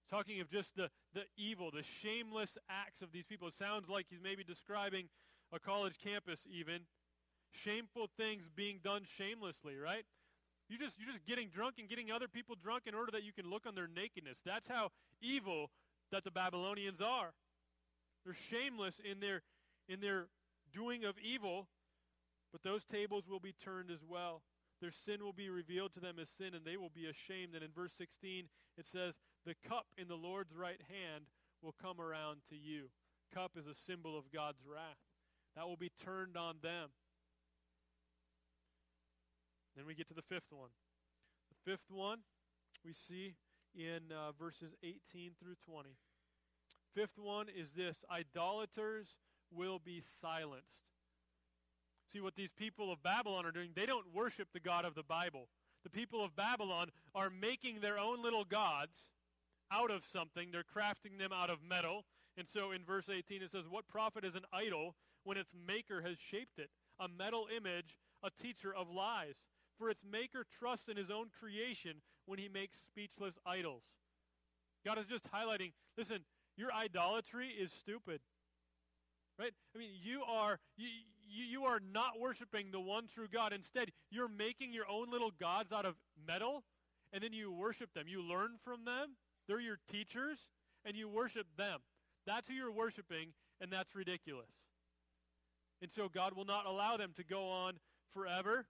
Talking 0.10 0.40
of 0.40 0.50
just 0.50 0.76
the, 0.76 0.90
the 1.14 1.24
evil, 1.38 1.72
the 1.72 1.84
shameless 1.84 2.58
acts 2.70 3.02
of 3.02 3.12
these 3.12 3.26
people. 3.26 3.48
It 3.48 3.56
sounds 3.56 3.90
like 3.90 4.06
he's 4.10 4.22
maybe 4.22 4.44
describing 4.44 5.10
a 5.54 5.60
college 5.60 5.96
campus, 6.04 6.40
even. 6.50 6.82
Shameful 7.52 8.10
things 8.18 8.44
being 8.56 8.80
done 8.84 9.04
shamelessly, 9.18 9.78
right? 9.78 10.06
You 10.70 10.78
just 10.78 10.98
you're 10.98 11.12
just 11.12 11.26
getting 11.26 11.50
drunk 11.50 11.76
and 11.78 11.88
getting 11.88 12.12
other 12.12 12.28
people 12.28 12.56
drunk 12.62 12.84
in 12.88 12.96
order 12.96 13.12
that 13.12 13.24
you 13.24 13.34
can 13.34 13.50
look 13.50 13.66
on 13.68 13.76
their 13.76 13.88
nakedness. 13.88 14.38
That's 14.46 14.68
how 14.68 14.90
evil 15.22 15.70
that 16.12 16.24
the 16.24 16.32
Babylonians 16.32 17.02
are. 17.02 17.34
They're 18.24 18.36
shameless 18.50 19.00
in 19.10 19.20
their 19.20 19.44
in 19.88 20.00
their 20.02 20.28
doing 20.74 21.06
of 21.06 21.16
evil, 21.24 21.68
but 22.52 22.64
those 22.64 22.84
tables 22.86 23.26
will 23.30 23.40
be 23.40 23.54
turned 23.54 23.92
as 23.92 24.04
well. 24.08 24.42
Their 24.82 24.92
sin 24.92 25.24
will 25.24 25.34
be 25.34 25.50
revealed 25.50 25.94
to 25.94 26.00
them 26.00 26.18
as 26.22 26.30
sin, 26.38 26.54
and 26.54 26.66
they 26.66 26.78
will 26.78 26.92
be 26.94 27.06
ashamed. 27.06 27.56
And 27.56 27.64
in 27.64 27.72
verse 27.72 27.94
16, 27.98 28.46
it 28.78 28.88
says, 28.88 29.14
The 29.46 29.56
cup 29.68 29.86
in 29.98 30.08
the 30.08 30.16
Lord's 30.16 30.54
right 30.54 30.82
hand 30.90 31.26
will 31.62 31.76
come 31.82 32.02
around 32.02 32.42
to 32.50 32.56
you. 32.56 32.90
Cup 33.34 33.52
is 33.58 33.68
a 33.68 33.76
symbol 33.88 34.18
of 34.18 34.32
God's 34.34 34.60
wrath. 34.66 35.00
That 35.56 35.68
will 35.68 35.78
be 35.78 35.92
turned 36.04 36.36
on 36.36 36.58
them. 36.62 36.90
Then 39.76 39.86
we 39.86 39.96
get 39.96 40.08
to 40.08 40.14
the 40.14 40.22
fifth 40.22 40.52
one. 40.52 40.70
The 41.50 41.72
fifth 41.72 41.90
one 41.90 42.20
we 42.84 42.94
see 42.94 43.36
in 43.76 44.12
uh, 44.12 44.32
verses 44.40 44.74
18 44.84 45.32
through 45.40 45.56
20. 45.68 45.90
Fifth 46.94 47.18
one 47.18 47.48
is 47.50 47.68
this 47.76 47.98
idolaters 48.10 49.18
will 49.52 49.80
be 49.84 50.02
silenced. 50.22 50.68
See 52.12 52.22
what 52.22 52.36
these 52.36 52.52
people 52.58 52.92
of 52.92 53.04
Babylon 53.04 53.46
are 53.46 53.52
doing? 53.52 53.72
They 53.76 53.86
don't 53.86 54.14
worship 54.14 54.48
the 54.54 54.60
God 54.60 54.86
of 54.86 54.96
the 54.96 55.04
Bible. 55.04 55.48
The 55.84 55.90
people 55.90 56.24
of 56.24 56.36
Babylon 56.36 56.90
are 57.14 57.30
making 57.30 57.82
their 57.82 58.00
own 58.00 58.24
little 58.24 58.46
gods 58.46 58.96
out 59.72 59.92
of 59.92 60.04
something. 60.06 60.50
They're 60.52 60.64
crafting 60.64 61.20
them 61.20 61.32
out 61.34 61.50
of 61.50 61.60
metal. 61.68 62.06
And 62.38 62.48
so 62.52 62.72
in 62.72 62.84
verse 62.86 63.10
18 63.10 63.42
it 63.42 63.52
says, 63.52 63.66
What 63.70 63.88
profit 63.88 64.24
is 64.24 64.36
an 64.36 64.46
idol 64.54 64.96
when 65.24 65.38
its 65.38 65.54
maker 65.68 66.02
has 66.02 66.18
shaped 66.18 66.60
it? 66.60 66.70
A 67.00 67.08
metal 67.08 67.48
image, 67.56 67.98
a 68.24 68.30
teacher 68.42 68.74
of 68.74 68.90
lies. 68.90 69.36
For 69.78 69.90
its 69.90 70.02
maker 70.10 70.46
trusts 70.60 70.88
in 70.88 70.98
his 70.98 71.12
own 71.12 71.28
creation 71.40 72.02
when 72.26 72.40
he 72.40 72.48
makes 72.48 72.78
speechless 72.78 73.36
idols. 73.46 73.84
God 74.86 74.98
is 74.98 75.06
just 75.06 75.26
highlighting 75.32 75.72
listen, 75.98 76.20
your 76.58 76.72
idolatry 76.72 77.50
is 77.50 77.72
stupid. 77.72 78.22
Right? 79.38 79.52
I 79.76 79.80
mean, 79.80 79.90
you 80.02 80.22
are, 80.24 80.60
you, 80.78 80.88
you, 81.28 81.46
you 81.46 81.64
are 81.66 81.82
not 81.92 82.20
worshiping 82.20 82.68
the 82.72 82.80
one 82.80 83.08
true 83.14 83.28
God. 83.32 83.52
Instead, 83.52 83.92
you're 84.10 84.30
making 84.30 84.74
your 84.74 84.86
own 84.90 85.12
little 85.12 85.32
gods 85.40 85.74
out 85.74 85.86
of 85.86 85.96
metal, 86.26 86.64
and 87.12 87.22
then 87.22 87.34
you 87.34 87.52
worship 87.52 87.94
them. 87.94 88.06
You 88.08 88.22
learn 88.22 88.52
from 88.64 88.86
them. 88.86 89.18
They're 89.48 89.60
your 89.60 89.80
teachers, 89.92 90.38
and 90.86 90.96
you 90.96 91.10
worship 91.10 91.48
them. 91.58 91.80
That's 92.26 92.48
who 92.48 92.54
you're 92.54 92.72
worshiping, 92.72 93.34
and 93.60 93.72
that's 93.72 93.94
ridiculous. 93.94 94.50
And 95.82 95.92
so 95.92 96.08
God 96.08 96.34
will 96.34 96.46
not 96.46 96.66
allow 96.66 96.96
them 96.96 97.12
to 97.18 97.24
go 97.24 97.50
on 97.50 97.74
forever 98.14 98.66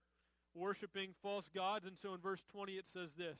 worshiping 0.56 1.10
false 1.22 1.48
gods. 1.54 1.86
And 1.86 1.96
so 2.00 2.14
in 2.14 2.20
verse 2.20 2.42
20 2.52 2.72
it 2.72 2.86
says 2.92 3.10
this 3.16 3.38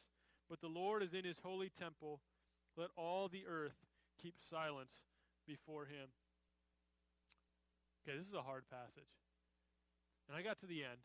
But 0.49 0.61
the 0.61 0.69
Lord 0.69 1.03
is 1.03 1.15
in 1.15 1.25
his 1.25 1.39
holy 1.43 1.71
temple. 1.79 2.21
Let 2.77 2.89
all 2.97 3.29
the 3.29 3.45
earth 3.49 3.77
keep 4.23 4.35
silence 4.51 4.93
before 5.47 5.87
him. 5.87 6.13
Okay, 8.07 8.17
this 8.19 8.27
is 8.27 8.35
a 8.35 8.43
hard 8.43 8.65
passage. 8.71 9.09
And 10.29 10.37
I 10.37 10.43
got 10.43 10.61
to 10.61 10.67
the 10.67 10.85
end, 10.85 11.01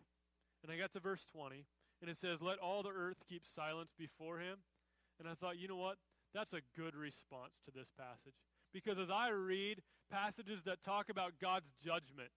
and 0.63 0.71
I 0.71 0.78
got 0.78 0.91
to 0.93 1.00
verse 1.00 1.26
20, 1.34 1.65
and 2.02 2.10
it 2.10 2.17
says, 2.17 2.41
Let 2.41 2.60
all 2.60 2.84
the 2.84 2.89
earth 2.89 3.17
keep 3.30 3.43
silence 3.56 3.91
before 3.97 4.39
him. 4.39 4.58
And 5.19 5.30
I 5.30 5.36
thought, 5.36 5.58
you 5.58 5.67
know 5.67 5.78
what? 5.78 5.97
That's 6.34 6.54
a 6.54 6.62
good 6.76 6.95
response 6.95 7.54
to 7.65 7.71
this 7.71 7.89
passage. 7.97 8.34
Because 8.74 8.97
as 8.97 9.10
I 9.10 9.30
read 9.30 9.82
passages 10.10 10.62
that 10.65 10.84
talk 10.84 11.10
about 11.10 11.34
God's 11.39 11.69
judgment, 11.84 12.32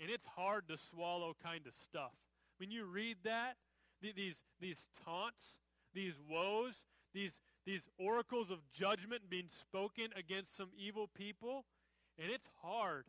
and 0.00 0.10
it's 0.10 0.26
hard 0.26 0.66
to 0.68 0.76
swallow 0.90 1.36
kind 1.42 1.66
of 1.66 1.74
stuff. 1.74 2.16
When 2.60 2.70
you 2.70 2.84
read 2.84 3.16
that, 3.24 3.56
these, 4.02 4.36
these 4.60 4.86
taunts, 5.02 5.56
these 5.94 6.12
woes, 6.28 6.74
these, 7.14 7.32
these 7.64 7.88
oracles 7.98 8.50
of 8.50 8.58
judgment 8.74 9.30
being 9.30 9.48
spoken 9.48 10.08
against 10.14 10.58
some 10.58 10.68
evil 10.78 11.08
people, 11.08 11.64
and 12.18 12.30
it's 12.30 12.48
hard. 12.62 13.06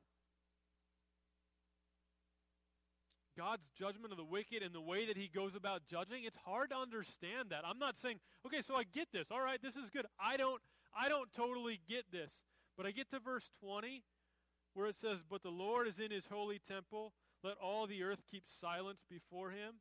God's 3.38 3.68
judgment 3.78 4.14
of 4.14 4.18
the 4.18 4.24
wicked 4.24 4.64
and 4.64 4.74
the 4.74 4.82
way 4.82 5.06
that 5.08 5.18
he 5.18 5.28
goes 5.28 5.54
about 5.54 5.82
judging, 5.90 6.24
it's 6.24 6.38
hard 6.46 6.70
to 6.70 6.78
understand 6.78 7.50
that. 7.50 7.64
I'm 7.66 7.80
not 7.80 7.98
saying, 7.98 8.20
okay, 8.46 8.62
so 8.62 8.76
I 8.76 8.84
get 8.84 9.10
this. 9.12 9.28
All 9.32 9.42
right, 9.42 9.62
this 9.62 9.76
is 9.76 9.90
good. 9.92 10.06
I 10.18 10.38
don't 10.38 10.62
I 10.96 11.10
don't 11.10 11.32
totally 11.34 11.80
get 11.90 12.06
this. 12.12 12.32
But 12.78 12.86
I 12.86 12.92
get 12.92 13.10
to 13.12 13.20
verse 13.20 13.50
20 13.62 14.04
where 14.74 14.88
it 14.88 14.98
says, 14.98 15.20
"But 15.30 15.44
the 15.44 15.50
Lord 15.50 15.88
is 15.88 16.00
in 16.00 16.12
his 16.12 16.28
holy 16.28 16.60
temple. 16.60 17.14
Let 17.44 17.58
all 17.58 17.88
the 17.88 18.04
earth 18.04 18.22
keep 18.30 18.44
silence 18.60 19.04
before 19.10 19.52
him." 19.52 19.76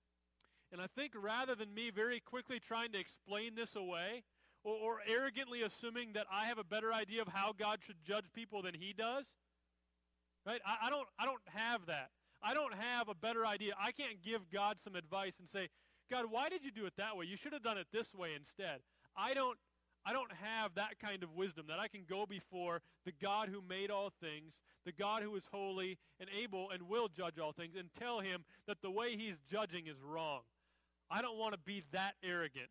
And 0.72 0.80
I 0.80 0.86
think 0.86 1.12
rather 1.16 1.54
than 1.54 1.74
me 1.74 1.90
very 1.90 2.20
quickly 2.20 2.60
trying 2.60 2.92
to 2.92 2.98
explain 2.98 3.54
this 3.56 3.74
away 3.74 4.22
or, 4.62 4.74
or 4.74 5.00
arrogantly 5.06 5.62
assuming 5.62 6.12
that 6.12 6.26
I 6.32 6.46
have 6.46 6.58
a 6.58 6.64
better 6.64 6.92
idea 6.92 7.22
of 7.22 7.28
how 7.28 7.52
God 7.52 7.80
should 7.84 7.96
judge 8.04 8.26
people 8.32 8.62
than 8.62 8.74
he 8.74 8.92
does, 8.92 9.26
right? 10.46 10.60
I, 10.64 10.86
I 10.86 10.90
don't 10.90 11.08
I 11.18 11.24
don't 11.24 11.42
have 11.46 11.86
that. 11.86 12.10
I 12.42 12.54
don't 12.54 12.74
have 12.74 13.08
a 13.08 13.14
better 13.14 13.44
idea. 13.44 13.74
I 13.78 13.92
can't 13.92 14.22
give 14.22 14.50
God 14.50 14.78
some 14.82 14.96
advice 14.96 15.34
and 15.38 15.48
say, 15.48 15.68
God, 16.10 16.26
why 16.30 16.48
did 16.48 16.64
you 16.64 16.70
do 16.70 16.86
it 16.86 16.94
that 16.96 17.16
way? 17.16 17.26
You 17.26 17.36
should 17.36 17.52
have 17.52 17.62
done 17.62 17.78
it 17.78 17.86
this 17.92 18.14
way 18.14 18.30
instead. 18.34 18.80
I 19.16 19.34
don't 19.34 19.58
I 20.04 20.12
don't 20.12 20.32
have 20.32 20.74
that 20.74 20.98
kind 21.00 21.22
of 21.22 21.34
wisdom 21.34 21.66
that 21.68 21.78
I 21.78 21.88
can 21.88 22.02
go 22.08 22.26
before 22.26 22.80
the 23.04 23.12
God 23.20 23.48
who 23.48 23.62
made 23.66 23.90
all 23.90 24.10
things, 24.20 24.54
the 24.84 24.92
God 24.92 25.22
who 25.22 25.34
is 25.36 25.42
holy 25.50 25.98
and 26.18 26.28
able 26.42 26.70
and 26.70 26.88
will 26.88 27.08
judge 27.08 27.38
all 27.38 27.52
things, 27.52 27.74
and 27.78 27.88
tell 27.98 28.20
him 28.20 28.44
that 28.66 28.78
the 28.82 28.90
way 28.90 29.16
he's 29.16 29.36
judging 29.50 29.86
is 29.86 29.96
wrong. 30.02 30.40
I 31.10 31.22
don't 31.22 31.38
want 31.38 31.52
to 31.52 31.58
be 31.58 31.82
that 31.92 32.14
arrogant. 32.24 32.70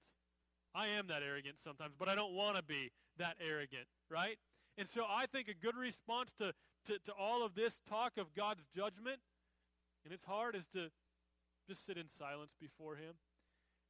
I 0.74 0.88
am 0.88 1.08
that 1.08 1.24
arrogant 1.24 1.58
sometimes, 1.64 1.94
but 1.98 2.10
I 2.10 2.16
don't 2.16 2.34
want 2.34 2.58
to 2.58 2.64
be 2.64 2.92
that 3.18 3.36
arrogant, 3.46 3.88
right? 4.10 4.38
And 4.78 4.88
so 4.88 5.04
I 5.08 5.26
think 5.26 5.48
a 5.48 5.54
good 5.54 5.76
response 5.76 6.32
to, 6.40 6.54
to, 6.88 7.00
to 7.06 7.12
all 7.20 7.46
of 7.46 7.54
this 7.56 7.80
talk 7.90 8.14
of 8.18 8.34
God's 8.34 8.64
judgment 8.76 9.20
and 10.06 10.14
it's 10.14 10.26
hard 10.26 10.56
is 10.56 10.68
to 10.74 10.90
just 11.68 11.86
sit 11.86 11.98
in 11.98 12.06
silence 12.18 12.52
before 12.60 12.96
Him. 12.96 13.14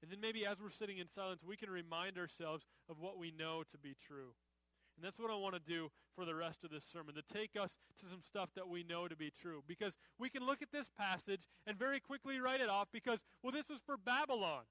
And 0.02 0.12
then 0.12 0.22
maybe 0.22 0.46
as 0.46 0.58
we're 0.62 0.70
sitting 0.70 0.98
in 0.98 1.10
silence, 1.10 1.42
we 1.46 1.58
can 1.58 1.70
remind 1.70 2.18
ourselves 2.18 2.66
of 2.90 3.00
what 3.00 3.18
we 3.18 3.32
know 3.32 3.64
to 3.72 3.78
be 3.78 3.96
true. 4.08 4.34
And 4.96 5.06
that's 5.06 5.20
what 5.20 5.32
I 5.32 5.36
want 5.36 5.56
to 5.56 5.62
do 5.62 5.90
for 6.16 6.26
the 6.26 6.36
rest 6.36 6.64
of 6.64 6.72
this 6.72 6.84
sermon, 6.92 7.16
to 7.16 7.34
take 7.34 7.52
us 7.60 7.72
to 8.00 8.06
some 8.10 8.22
stuff 8.28 8.50
that 8.56 8.68
we 8.68 8.84
know 8.84 9.08
to 9.08 9.16
be 9.16 9.32
true. 9.42 9.64
Because 9.68 9.94
we 10.18 10.30
can 10.30 10.46
look 10.46 10.62
at 10.62 10.72
this 10.72 10.88
passage 10.98 11.48
and 11.66 11.78
very 11.78 12.00
quickly 12.00 12.40
write 12.40 12.60
it 12.60 12.70
off 12.70 12.88
because, 12.92 13.20
well, 13.44 13.52
this 13.52 13.70
was 13.70 13.80
for 13.86 13.98
Babylon. 13.98 14.64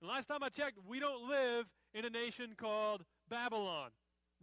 And 0.00 0.10
last 0.10 0.26
time 0.26 0.42
I 0.42 0.48
checked, 0.48 0.78
we 0.86 1.00
don't 1.00 1.28
live 1.28 1.66
in 1.92 2.04
a 2.04 2.10
nation 2.10 2.54
called 2.56 3.04
Babylon 3.28 3.90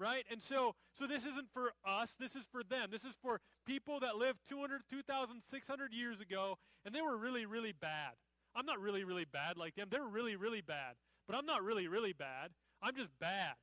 right? 0.01 0.25
And 0.31 0.41
so, 0.41 0.73
so 0.97 1.05
this 1.05 1.21
isn't 1.21 1.47
for 1.53 1.73
us. 1.85 2.15
This 2.19 2.35
is 2.35 2.45
for 2.51 2.63
them. 2.63 2.89
This 2.91 3.03
is 3.03 3.15
for 3.21 3.39
people 3.67 3.99
that 3.99 4.15
lived 4.15 4.39
200, 4.49 4.81
2,600 4.89 5.93
years 5.93 6.19
ago, 6.19 6.57
and 6.83 6.95
they 6.95 7.01
were 7.01 7.15
really, 7.15 7.45
really 7.45 7.71
bad. 7.71 8.13
I'm 8.55 8.65
not 8.65 8.79
really, 8.79 9.03
really 9.03 9.25
bad 9.25 9.57
like 9.57 9.75
them. 9.75 9.87
They're 9.89 10.03
really, 10.05 10.35
really 10.35 10.61
bad. 10.61 10.95
But 11.27 11.35
I'm 11.35 11.45
not 11.45 11.63
really, 11.63 11.87
really 11.87 12.13
bad. 12.13 12.51
I'm 12.81 12.95
just 12.95 13.09
bad, 13.19 13.53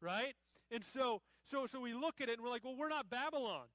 right? 0.00 0.34
And 0.70 0.82
so, 0.84 1.20
so, 1.50 1.66
so 1.66 1.80
we 1.80 1.94
look 1.94 2.20
at 2.20 2.28
it 2.28 2.34
and 2.34 2.42
we're 2.42 2.50
like, 2.50 2.64
well, 2.64 2.76
we're 2.76 2.88
not 2.88 3.10
Babylon. 3.10 3.66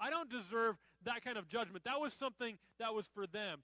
I 0.00 0.10
don't 0.10 0.30
deserve 0.30 0.76
that 1.04 1.24
kind 1.24 1.36
of 1.36 1.48
judgment. 1.48 1.84
That 1.84 2.00
was 2.00 2.12
something 2.14 2.56
that 2.78 2.94
was 2.94 3.06
for 3.14 3.26
them. 3.26 3.60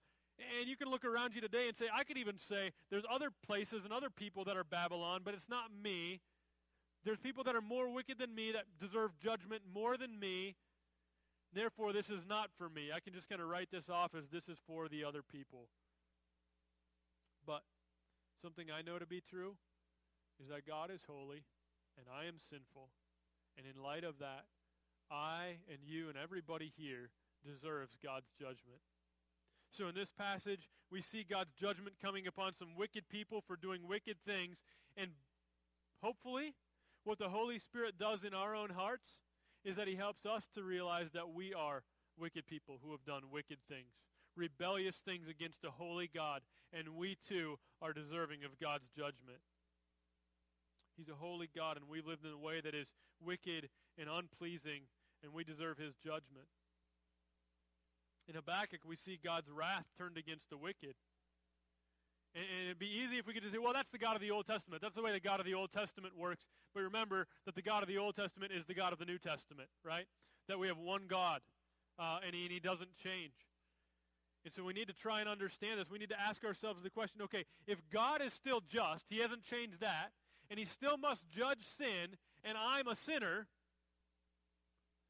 And 0.58 0.68
you 0.68 0.76
can 0.76 0.88
look 0.88 1.04
around 1.04 1.34
you 1.34 1.40
today 1.40 1.66
and 1.66 1.76
say, 1.76 1.86
I 1.92 2.04
could 2.04 2.16
even 2.16 2.36
say 2.48 2.70
there's 2.90 3.04
other 3.10 3.30
places 3.44 3.82
and 3.84 3.92
other 3.92 4.10
people 4.10 4.44
that 4.44 4.56
are 4.56 4.64
Babylon, 4.64 5.22
but 5.24 5.34
it's 5.34 5.48
not 5.48 5.64
me. 5.82 6.20
There's 7.04 7.18
people 7.18 7.42
that 7.44 7.56
are 7.56 7.60
more 7.60 7.92
wicked 7.92 8.18
than 8.18 8.34
me 8.34 8.52
that 8.52 8.64
deserve 8.80 9.18
judgment 9.18 9.62
more 9.72 9.96
than 9.96 10.18
me. 10.18 10.54
Therefore, 11.52 11.92
this 11.92 12.10
is 12.10 12.26
not 12.28 12.50
for 12.56 12.68
me. 12.68 12.90
I 12.94 13.00
can 13.00 13.14
just 13.14 13.28
kind 13.28 13.40
of 13.40 13.48
write 13.48 13.70
this 13.72 13.88
off 13.88 14.14
as 14.16 14.28
this 14.30 14.48
is 14.48 14.58
for 14.66 14.88
the 14.88 15.02
other 15.02 15.22
people. 15.22 15.68
But 17.48 17.62
something 18.42 18.66
I 18.68 18.82
know 18.82 18.98
to 18.98 19.06
be 19.06 19.22
true 19.22 19.56
is 20.38 20.50
that 20.50 20.68
God 20.68 20.90
is 20.92 21.00
holy 21.08 21.44
and 21.96 22.04
I 22.12 22.26
am 22.28 22.36
sinful. 22.38 22.90
And 23.56 23.64
in 23.66 23.82
light 23.82 24.04
of 24.04 24.18
that, 24.18 24.44
I 25.10 25.56
and 25.72 25.78
you 25.82 26.10
and 26.10 26.18
everybody 26.18 26.70
here 26.76 27.08
deserves 27.42 27.96
God's 28.04 28.28
judgment. 28.38 28.84
So 29.70 29.88
in 29.88 29.94
this 29.94 30.12
passage, 30.12 30.68
we 30.92 31.00
see 31.00 31.24
God's 31.24 31.54
judgment 31.58 31.96
coming 32.02 32.26
upon 32.26 32.54
some 32.54 32.76
wicked 32.76 33.08
people 33.08 33.40
for 33.40 33.56
doing 33.56 33.88
wicked 33.88 34.16
things. 34.26 34.58
And 34.94 35.12
hopefully, 36.02 36.54
what 37.04 37.18
the 37.18 37.30
Holy 37.30 37.58
Spirit 37.58 37.98
does 37.98 38.24
in 38.24 38.34
our 38.34 38.54
own 38.54 38.70
hearts 38.70 39.08
is 39.64 39.76
that 39.76 39.88
He 39.88 39.96
helps 39.96 40.26
us 40.26 40.48
to 40.54 40.62
realize 40.62 41.12
that 41.14 41.32
we 41.34 41.54
are 41.54 41.82
wicked 42.18 42.46
people 42.46 42.78
who 42.82 42.90
have 42.92 43.04
done 43.06 43.30
wicked 43.32 43.58
things, 43.68 43.94
rebellious 44.38 44.96
things 44.96 45.28
against 45.28 45.64
a 45.64 45.70
holy 45.70 46.08
God, 46.14 46.42
and 46.72 46.96
we 46.96 47.18
too 47.28 47.58
are 47.82 47.92
deserving 47.92 48.44
of 48.44 48.58
God's 48.62 48.88
judgment. 48.96 49.42
He's 50.96 51.08
a 51.08 51.14
holy 51.14 51.50
God, 51.54 51.76
and 51.76 51.86
we 51.88 52.00
live 52.00 52.20
in 52.24 52.30
a 52.30 52.38
way 52.38 52.60
that 52.60 52.74
is 52.74 52.86
wicked 53.20 53.68
and 53.98 54.08
unpleasing, 54.08 54.86
and 55.22 55.32
we 55.32 55.44
deserve 55.44 55.78
His 55.78 55.94
judgment. 55.96 56.46
In 58.28 58.34
Habakkuk, 58.34 58.80
we 58.86 58.96
see 58.96 59.18
God's 59.22 59.50
wrath 59.50 59.86
turned 59.96 60.18
against 60.18 60.50
the 60.50 60.58
wicked. 60.58 60.94
And, 62.34 62.44
and 62.44 62.64
it'd 62.66 62.78
be 62.78 62.86
easy 62.86 63.18
if 63.18 63.26
we 63.26 63.32
could 63.32 63.42
just 63.42 63.54
say, 63.54 63.58
well, 63.58 63.72
that's 63.72 63.90
the 63.90 63.98
God 63.98 64.16
of 64.16 64.20
the 64.20 64.30
Old 64.30 64.46
Testament. 64.46 64.82
That's 64.82 64.94
the 64.94 65.02
way 65.02 65.12
the 65.12 65.20
God 65.20 65.40
of 65.40 65.46
the 65.46 65.54
Old 65.54 65.72
Testament 65.72 66.14
works. 66.16 66.44
But 66.74 66.82
remember 66.82 67.26
that 67.46 67.54
the 67.54 67.62
God 67.62 67.82
of 67.82 67.88
the 67.88 67.96
Old 67.98 68.16
Testament 68.16 68.52
is 68.52 68.66
the 68.66 68.74
God 68.74 68.92
of 68.92 68.98
the 68.98 69.06
New 69.06 69.18
Testament, 69.18 69.68
right? 69.84 70.04
That 70.46 70.58
we 70.58 70.68
have 70.68 70.78
one 70.78 71.02
God, 71.08 71.40
uh, 71.98 72.18
and, 72.24 72.34
he, 72.34 72.42
and 72.42 72.52
He 72.52 72.60
doesn't 72.60 72.94
change. 73.02 73.32
And 74.44 74.54
so 74.54 74.64
we 74.64 74.72
need 74.72 74.88
to 74.88 74.94
try 74.94 75.20
and 75.20 75.28
understand 75.28 75.80
this. 75.80 75.90
We 75.90 75.98
need 75.98 76.10
to 76.10 76.20
ask 76.20 76.44
ourselves 76.44 76.82
the 76.82 76.90
question 76.90 77.22
okay, 77.22 77.44
if 77.66 77.78
God 77.90 78.22
is 78.22 78.32
still 78.32 78.60
just, 78.68 79.04
He 79.08 79.18
hasn't 79.18 79.42
changed 79.44 79.80
that, 79.80 80.12
and 80.50 80.58
He 80.58 80.64
still 80.64 80.96
must 80.96 81.28
judge 81.28 81.62
sin, 81.76 82.16
and 82.44 82.56
I'm 82.56 82.88
a 82.88 82.96
sinner, 82.96 83.46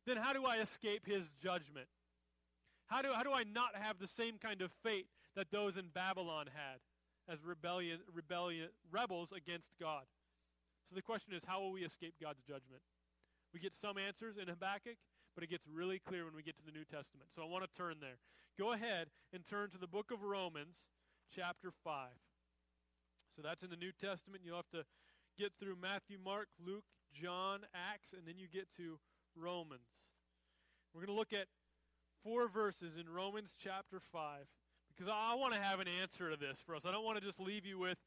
then 0.06 0.16
how 0.16 0.32
do 0.32 0.44
I 0.44 0.58
escape 0.58 1.06
His 1.06 1.24
judgment? 1.42 1.88
How 2.86 3.02
do, 3.02 3.12
how 3.14 3.22
do 3.22 3.32
I 3.32 3.44
not 3.44 3.76
have 3.76 3.98
the 3.98 4.08
same 4.08 4.38
kind 4.38 4.62
of 4.62 4.72
fate 4.82 5.06
that 5.36 5.50
those 5.50 5.76
in 5.76 5.88
Babylon 5.94 6.46
had? 6.46 6.80
as 7.28 7.44
rebellion, 7.44 8.00
rebellion, 8.12 8.68
rebels 8.90 9.32
against 9.36 9.68
God. 9.78 10.04
So 10.88 10.94
the 10.96 11.02
question 11.02 11.34
is, 11.34 11.42
how 11.46 11.60
will 11.60 11.72
we 11.72 11.84
escape 11.84 12.14
God's 12.20 12.40
judgment? 12.40 12.80
We 13.52 13.60
get 13.60 13.76
some 13.76 13.98
answers 13.98 14.36
in 14.40 14.48
Habakkuk, 14.48 14.96
but 15.38 15.44
it 15.44 15.50
gets 15.50 15.68
really 15.72 16.00
clear 16.00 16.24
when 16.24 16.34
we 16.34 16.42
get 16.42 16.58
to 16.58 16.66
the 16.66 16.72
New 16.72 16.82
Testament. 16.82 17.30
So 17.30 17.42
I 17.42 17.44
want 17.46 17.62
to 17.62 17.70
turn 17.78 17.98
there. 18.00 18.18
Go 18.58 18.72
ahead 18.72 19.06
and 19.32 19.46
turn 19.46 19.70
to 19.70 19.78
the 19.78 19.86
book 19.86 20.10
of 20.10 20.24
Romans, 20.24 20.82
chapter 21.32 21.70
5. 21.84 22.10
So 23.36 23.42
that's 23.42 23.62
in 23.62 23.70
the 23.70 23.76
New 23.76 23.92
Testament. 23.92 24.42
You'll 24.44 24.56
have 24.56 24.74
to 24.74 24.82
get 25.38 25.52
through 25.60 25.76
Matthew, 25.80 26.18
Mark, 26.18 26.48
Luke, 26.58 26.82
John, 27.14 27.60
Acts, 27.70 28.10
and 28.12 28.26
then 28.26 28.34
you 28.36 28.48
get 28.52 28.66
to 28.78 28.98
Romans. 29.36 29.86
We're 30.92 31.06
going 31.06 31.14
to 31.14 31.20
look 31.20 31.32
at 31.32 31.46
four 32.24 32.48
verses 32.48 32.98
in 32.98 33.08
Romans 33.08 33.54
chapter 33.62 34.00
5. 34.10 34.40
Because 34.90 35.06
I 35.06 35.36
want 35.36 35.54
to 35.54 35.60
have 35.60 35.78
an 35.78 35.86
answer 35.86 36.30
to 36.30 36.36
this 36.36 36.58
for 36.66 36.74
us. 36.74 36.82
I 36.84 36.90
don't 36.90 37.04
want 37.04 37.16
to 37.16 37.24
just 37.24 37.38
leave 37.38 37.64
you 37.64 37.78
with 37.78 37.98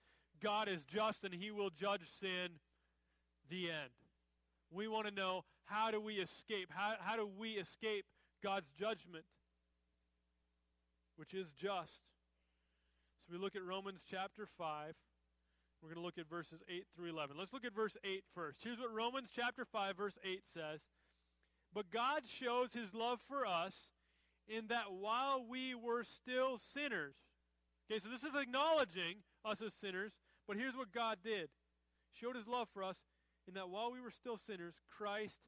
God 0.44 0.68
is 0.68 0.84
just 0.84 1.24
and 1.24 1.34
he 1.34 1.50
will 1.50 1.70
judge 1.70 2.04
sin, 2.20 2.60
the 3.50 3.72
end. 3.72 3.96
We 4.70 4.90
want 4.90 5.08
to 5.08 5.14
know 5.14 5.46
how 5.72 5.90
do 5.90 6.02
we 6.02 6.16
escape? 6.16 6.70
How, 6.70 6.96
how 7.00 7.16
do 7.16 7.28
we 7.40 7.52
escape 7.52 8.06
God's 8.44 8.68
judgment, 8.78 9.26
which 11.16 11.34
is 11.34 11.48
just. 11.58 12.02
So 13.26 13.34
we 13.34 13.38
look 13.38 13.56
at 13.56 13.64
Romans 13.64 14.02
chapter 14.10 14.48
5. 14.58 14.94
We're 15.82 15.90
going 15.90 16.02
to 16.02 16.06
look 16.06 16.18
at 16.18 16.30
verses 16.30 16.62
8 16.70 16.86
through 16.96 17.10
11. 17.10 17.38
Let's 17.40 17.54
look 17.54 17.66
at 17.66 17.74
verse 17.74 17.98
8 18.04 18.24
first. 18.36 18.60
Here's 18.64 18.80
what 18.80 18.94
Romans 18.94 19.30
chapter 19.34 19.66
5, 19.66 19.98
verse 19.98 20.18
8 20.24 20.42
says 20.54 20.82
But 21.74 21.90
God 21.90 22.24
shows 22.28 22.74
his 22.74 22.94
love 22.94 23.20
for 23.28 23.46
us 23.46 23.74
in 24.48 24.68
that 24.68 24.92
while 24.92 25.44
we 25.48 25.74
were 25.74 26.04
still 26.04 26.60
sinners, 26.74 27.16
okay, 27.90 28.00
so 28.04 28.10
this 28.10 28.24
is 28.24 28.40
acknowledging 28.40 29.24
us 29.46 29.62
as 29.62 29.74
sinners, 29.74 30.12
but 30.48 30.58
here's 30.58 30.76
what 30.76 30.92
God 30.92 31.18
did 31.24 31.50
showed 32.14 32.36
his 32.36 32.48
love 32.48 32.68
for 32.74 32.84
us 32.84 32.98
in 33.48 33.54
that 33.54 33.70
while 33.70 33.92
we 33.92 34.02
were 34.02 34.12
still 34.12 34.38
sinners, 34.38 34.76
Christ 34.98 35.40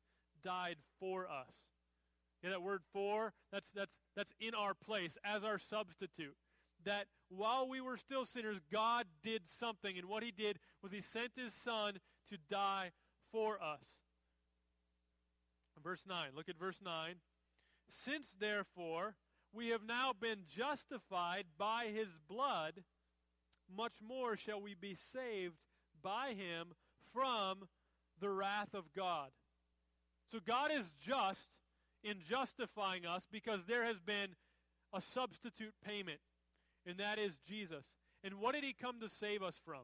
died 0.43 0.77
for 0.99 1.25
us. 1.25 1.53
Yeah, 2.43 2.51
that 2.51 2.61
word 2.61 2.81
for, 2.91 3.33
that's, 3.51 3.69
that's, 3.73 3.93
that's 4.15 4.33
in 4.39 4.53
our 4.53 4.73
place 4.73 5.17
as 5.23 5.43
our 5.43 5.57
substitute. 5.57 6.35
That 6.83 7.05
while 7.29 7.67
we 7.67 7.79
were 7.79 7.97
still 7.97 8.25
sinners, 8.25 8.57
God 8.71 9.05
did 9.23 9.43
something. 9.47 9.97
And 9.97 10.09
what 10.09 10.23
he 10.23 10.31
did 10.31 10.59
was 10.81 10.91
he 10.91 10.99
sent 10.99 11.31
his 11.37 11.53
son 11.53 11.99
to 12.29 12.37
die 12.49 12.91
for 13.31 13.55
us. 13.63 13.85
Verse 15.81 16.03
9. 16.07 16.29
Look 16.35 16.49
at 16.49 16.57
verse 16.57 16.79
9. 16.83 17.15
Since, 17.89 18.27
therefore, 18.39 19.15
we 19.53 19.69
have 19.69 19.83
now 19.85 20.11
been 20.19 20.43
justified 20.47 21.45
by 21.57 21.87
his 21.93 22.07
blood, 22.27 22.83
much 23.73 23.93
more 24.05 24.35
shall 24.35 24.61
we 24.61 24.73
be 24.73 24.95
saved 24.95 25.55
by 26.01 26.33
him 26.33 26.73
from 27.13 27.67
the 28.19 28.29
wrath 28.29 28.73
of 28.73 28.93
God. 28.95 29.29
So 30.33 30.39
God 30.47 30.71
is 30.75 30.85
just 31.05 31.47
in 32.03 32.15
justifying 32.27 33.05
us 33.05 33.21
because 33.31 33.59
there 33.67 33.85
has 33.85 33.99
been 33.99 34.29
a 34.91 34.99
substitute 35.13 35.73
payment, 35.85 36.17
and 36.87 36.97
that 36.97 37.19
is 37.19 37.33
Jesus. 37.47 37.85
And 38.23 38.39
what 38.39 38.55
did 38.55 38.63
he 38.63 38.73
come 38.73 38.99
to 39.01 39.09
save 39.09 39.43
us 39.43 39.59
from? 39.63 39.81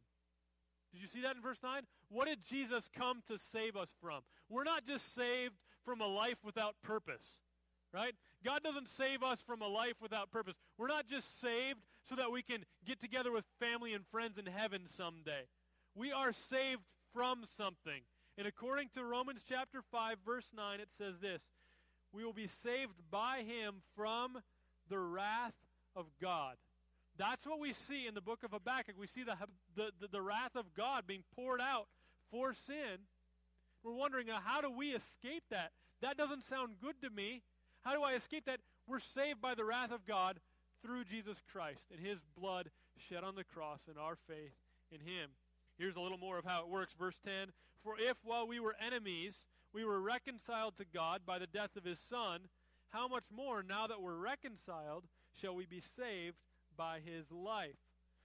Did 0.91 1.03
you 1.03 1.07
see 1.07 1.21
that 1.21 1.35
in 1.35 1.41
verse 1.43 1.59
9? 1.62 1.83
What 2.09 2.27
did 2.27 2.39
Jesus 2.43 2.89
come 2.97 3.21
to 3.27 3.38
save 3.38 3.77
us 3.77 3.89
from? 4.01 4.21
We're 4.49 4.63
not 4.63 4.88
just 4.88 5.13
saved 5.13 5.53
from 5.85 6.01
a 6.01 6.07
life 6.07 6.38
without 6.43 6.73
purpose, 6.81 7.23
right? 7.93 8.15
God 8.43 8.63
doesn't 8.63 8.89
save 8.89 9.21
us 9.21 9.43
from 9.45 9.62
a 9.62 9.67
life 9.67 10.01
without 10.01 10.31
purpose. 10.31 10.55
We're 10.79 10.88
not 10.88 11.07
just 11.07 11.39
saved 11.39 11.79
so 12.09 12.15
that 12.15 12.31
we 12.31 12.41
can 12.41 12.65
get 12.88 12.99
together 12.99 13.31
with 13.31 13.45
family 13.59 13.93
and 13.93 14.03
friends 14.07 14.39
in 14.39 14.47
heaven 14.47 14.88
someday. 14.97 15.43
We 15.93 16.12
are 16.12 16.33
saved 16.33 16.81
from 17.13 17.43
something. 17.55 18.01
And 18.39 18.47
according 18.47 18.88
to 18.93 19.04
Romans 19.04 19.41
chapter 19.49 19.82
5 19.91 20.19
verse 20.25 20.45
9 20.56 20.80
it 20.80 20.88
says 20.97 21.15
this, 21.21 21.41
we 22.13 22.23
will 22.23 22.32
be 22.32 22.47
saved 22.47 22.93
by 23.12 23.43
him 23.45 23.82
from 23.97 24.38
the 24.89 24.97
wrath 24.97 25.54
of 25.93 26.06
God. 26.21 26.56
That's 27.17 27.45
what 27.45 27.60
we 27.60 27.73
see 27.73 28.08
in 28.08 28.13
the 28.13 28.21
book 28.21 28.45
of 28.45 28.52
Habakkuk. 28.52 28.95
We 28.97 29.08
see 29.08 29.23
the, 29.23 29.36
the, 29.75 29.91
the, 29.99 30.08
the 30.08 30.21
wrath 30.21 30.56
of 30.56 30.73
God 30.73 31.04
being 31.06 31.23
poured 31.36 31.60
out 31.60 31.88
for 32.32 32.54
sin. 32.54 33.04
We're 33.84 33.93
wondering, 33.93 34.30
uh, 34.30 34.39
how 34.41 34.62
do 34.62 34.71
we 34.71 34.91
escape 34.91 35.43
that? 35.52 35.71
That 36.02 36.15
doesn't 36.15 36.45
sound 36.45 36.75
good 36.82 36.95
to 37.02 37.10
me. 37.10 37.41
How 37.82 37.93
do 37.93 38.04
I 38.04 38.13
escape 38.13 38.45
that? 38.45 38.62
We're 38.88 38.99
saved 38.99 39.41
by 39.41 39.54
the 39.54 39.65
wrath 39.65 39.91
of 39.91 40.06
God 40.06 40.39
through 40.82 41.04
Jesus 41.04 41.36
Christ 41.52 41.82
and 41.91 41.99
his 41.99 42.19
blood 42.39 42.69
shed 43.10 43.25
on 43.25 43.36
the 43.36 43.43
cross 43.43 43.82
and 43.89 43.97
our 43.97 44.15
faith 44.30 44.56
in 44.93 45.02
him. 45.02 45.32
Here's 45.78 45.97
a 45.97 46.02
little 46.02 46.17
more 46.17 46.38
of 46.38 46.45
how 46.45 46.62
it 46.62 46.69
works. 46.69 46.93
Verse 46.97 47.19
10 47.25 47.49
For 47.83 47.95
if 47.99 48.17
while 48.23 48.47
we 48.47 48.59
were 48.59 48.75
enemies, 48.85 49.35
we 49.73 49.85
were 49.85 50.01
reconciled 50.01 50.77
to 50.77 50.85
God 50.93 51.21
by 51.25 51.39
the 51.39 51.47
death 51.47 51.75
of 51.75 51.83
his 51.83 51.99
Son, 51.99 52.41
how 52.89 53.07
much 53.07 53.25
more, 53.35 53.63
now 53.63 53.87
that 53.87 54.01
we're 54.01 54.15
reconciled, 54.15 55.03
shall 55.39 55.55
we 55.55 55.65
be 55.65 55.81
saved 55.95 56.37
by 56.75 56.99
his 56.99 57.31
life? 57.31 57.77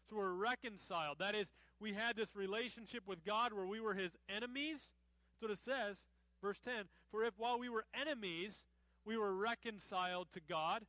So 0.08 0.16
we're 0.16 0.32
reconciled. 0.32 1.18
That 1.18 1.34
is, 1.34 1.48
we 1.80 1.92
had 1.92 2.16
this 2.16 2.34
relationship 2.34 3.02
with 3.06 3.24
God 3.24 3.52
where 3.52 3.66
we 3.66 3.80
were 3.80 3.94
his 3.94 4.12
enemies. 4.28 4.78
That's 4.78 5.42
what 5.42 5.50
it 5.50 5.58
says, 5.58 5.96
verse 6.42 6.58
10. 6.64 6.84
For 7.10 7.24
if 7.24 7.34
while 7.36 7.58
we 7.58 7.68
were 7.68 7.84
enemies, 7.98 8.62
we 9.04 9.16
were 9.16 9.34
reconciled 9.34 10.28
to 10.32 10.40
God 10.48 10.82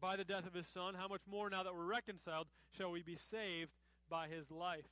by 0.00 0.16
the 0.16 0.24
death 0.24 0.46
of 0.46 0.54
his 0.54 0.66
Son, 0.66 0.94
how 0.94 1.06
much 1.06 1.22
more, 1.30 1.48
now 1.48 1.62
that 1.62 1.74
we're 1.74 1.84
reconciled, 1.84 2.48
shall 2.76 2.90
we 2.90 3.02
be 3.02 3.14
saved 3.14 3.70
by 4.10 4.26
his 4.26 4.50
life? 4.50 4.88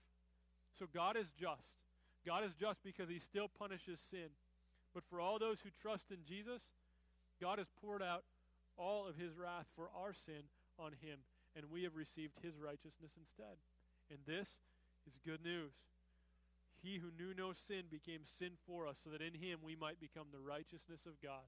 So 0.78 0.86
God 0.94 1.16
is 1.16 1.26
just. 1.38 1.79
God 2.26 2.44
is 2.44 2.52
just 2.54 2.82
because 2.82 3.08
he 3.08 3.18
still 3.18 3.48
punishes 3.48 4.00
sin. 4.10 4.30
But 4.94 5.04
for 5.08 5.20
all 5.20 5.38
those 5.38 5.60
who 5.62 5.70
trust 5.80 6.10
in 6.10 6.18
Jesus, 6.26 6.62
God 7.40 7.58
has 7.58 7.68
poured 7.80 8.02
out 8.02 8.24
all 8.76 9.06
of 9.06 9.16
his 9.16 9.36
wrath 9.36 9.66
for 9.76 9.88
our 9.94 10.12
sin 10.12 10.48
on 10.78 10.92
him, 11.00 11.20
and 11.56 11.66
we 11.70 11.84
have 11.84 11.96
received 11.96 12.34
his 12.42 12.58
righteousness 12.58 13.12
instead. 13.18 13.56
And 14.10 14.18
this 14.26 14.48
is 15.06 15.20
good 15.24 15.44
news. 15.44 15.72
He 16.82 16.96
who 16.96 17.12
knew 17.12 17.34
no 17.36 17.52
sin 17.52 17.84
became 17.90 18.24
sin 18.38 18.52
for 18.66 18.86
us, 18.86 18.96
so 19.04 19.10
that 19.10 19.22
in 19.22 19.34
him 19.34 19.60
we 19.62 19.76
might 19.76 20.00
become 20.00 20.28
the 20.32 20.40
righteousness 20.40 21.04
of 21.06 21.20
God. 21.22 21.44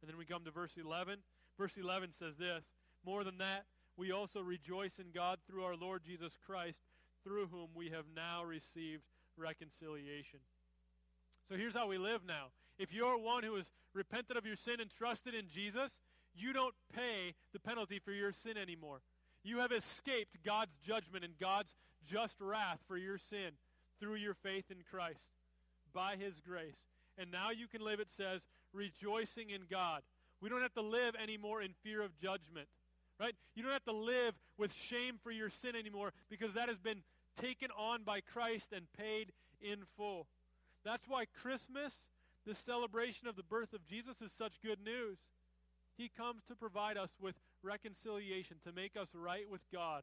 And 0.00 0.08
then 0.08 0.18
we 0.18 0.24
come 0.24 0.44
to 0.44 0.50
verse 0.50 0.78
11. 0.78 1.18
Verse 1.58 1.76
11 1.76 2.10
says 2.18 2.36
this 2.38 2.64
More 3.04 3.24
than 3.24 3.38
that, 3.38 3.66
we 3.96 4.10
also 4.10 4.40
rejoice 4.40 4.98
in 4.98 5.12
God 5.14 5.38
through 5.46 5.64
our 5.64 5.76
Lord 5.76 6.02
Jesus 6.04 6.32
Christ, 6.46 6.78
through 7.24 7.48
whom 7.48 7.68
we 7.74 7.90
have 7.90 8.06
now 8.14 8.42
received 8.42 9.02
reconciliation. 9.36 10.40
So 11.48 11.56
here's 11.56 11.74
how 11.74 11.88
we 11.88 11.98
live 11.98 12.20
now. 12.26 12.46
If 12.78 12.92
you're 12.92 13.18
one 13.18 13.42
who 13.42 13.56
has 13.56 13.66
repented 13.94 14.36
of 14.36 14.46
your 14.46 14.56
sin 14.56 14.80
and 14.80 14.90
trusted 14.90 15.34
in 15.34 15.48
Jesus, 15.48 15.92
you 16.34 16.52
don't 16.52 16.74
pay 16.94 17.34
the 17.52 17.60
penalty 17.60 17.98
for 17.98 18.12
your 18.12 18.32
sin 18.32 18.56
anymore. 18.56 19.02
You 19.44 19.58
have 19.58 19.72
escaped 19.72 20.38
God's 20.44 20.72
judgment 20.86 21.24
and 21.24 21.38
God's 21.38 21.74
just 22.10 22.36
wrath 22.40 22.78
for 22.86 22.96
your 22.96 23.18
sin 23.18 23.52
through 24.00 24.16
your 24.16 24.34
faith 24.34 24.64
in 24.70 24.78
Christ 24.90 25.20
by 25.92 26.16
his 26.16 26.40
grace. 26.40 26.78
And 27.18 27.30
now 27.30 27.50
you 27.50 27.68
can 27.68 27.84
live, 27.84 28.00
it 28.00 28.08
says, 28.16 28.40
rejoicing 28.72 29.50
in 29.50 29.62
God. 29.70 30.02
We 30.40 30.48
don't 30.48 30.62
have 30.62 30.74
to 30.74 30.82
live 30.82 31.14
anymore 31.22 31.62
in 31.62 31.72
fear 31.82 32.02
of 32.02 32.16
judgment. 32.18 32.68
Right? 33.20 33.34
You 33.54 33.62
don't 33.62 33.72
have 33.72 33.84
to 33.84 33.92
live 33.92 34.34
with 34.58 34.72
shame 34.72 35.18
for 35.22 35.30
your 35.30 35.50
sin 35.50 35.76
anymore 35.76 36.12
because 36.28 36.54
that 36.54 36.68
has 36.68 36.78
been 36.78 37.02
taken 37.40 37.68
on 37.76 38.02
by 38.02 38.20
Christ 38.20 38.72
and 38.74 38.86
paid 38.92 39.32
in 39.60 39.78
full. 39.96 40.26
That's 40.84 41.08
why 41.08 41.24
Christmas, 41.40 41.92
the 42.46 42.54
celebration 42.54 43.28
of 43.28 43.36
the 43.36 43.42
birth 43.42 43.72
of 43.72 43.86
Jesus, 43.86 44.20
is 44.20 44.32
such 44.32 44.60
good 44.62 44.80
news. 44.84 45.18
He 45.96 46.08
comes 46.08 46.42
to 46.48 46.56
provide 46.56 46.96
us 46.96 47.10
with 47.20 47.36
reconciliation, 47.62 48.56
to 48.64 48.72
make 48.72 48.96
us 48.96 49.08
right 49.14 49.48
with 49.48 49.60
God. 49.72 50.02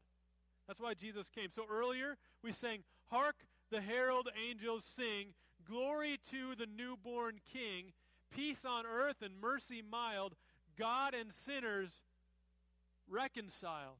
That's 0.68 0.80
why 0.80 0.94
Jesus 0.94 1.28
came. 1.28 1.50
So 1.54 1.64
earlier 1.70 2.18
we 2.44 2.52
sang, 2.52 2.84
Hark 3.08 3.36
the 3.72 3.82
herald 3.82 4.30
angels 4.50 4.84
sing, 4.96 5.34
Glory 5.68 6.20
to 6.32 6.56
the 6.56 6.66
newborn 6.66 7.40
King, 7.52 7.92
peace 8.32 8.66
on 8.66 8.86
earth 8.86 9.18
and 9.22 9.34
mercy 9.40 9.84
mild, 9.88 10.36
God 10.78 11.14
and 11.14 11.34
sinners 11.34 11.92
reconciled. 13.10 13.98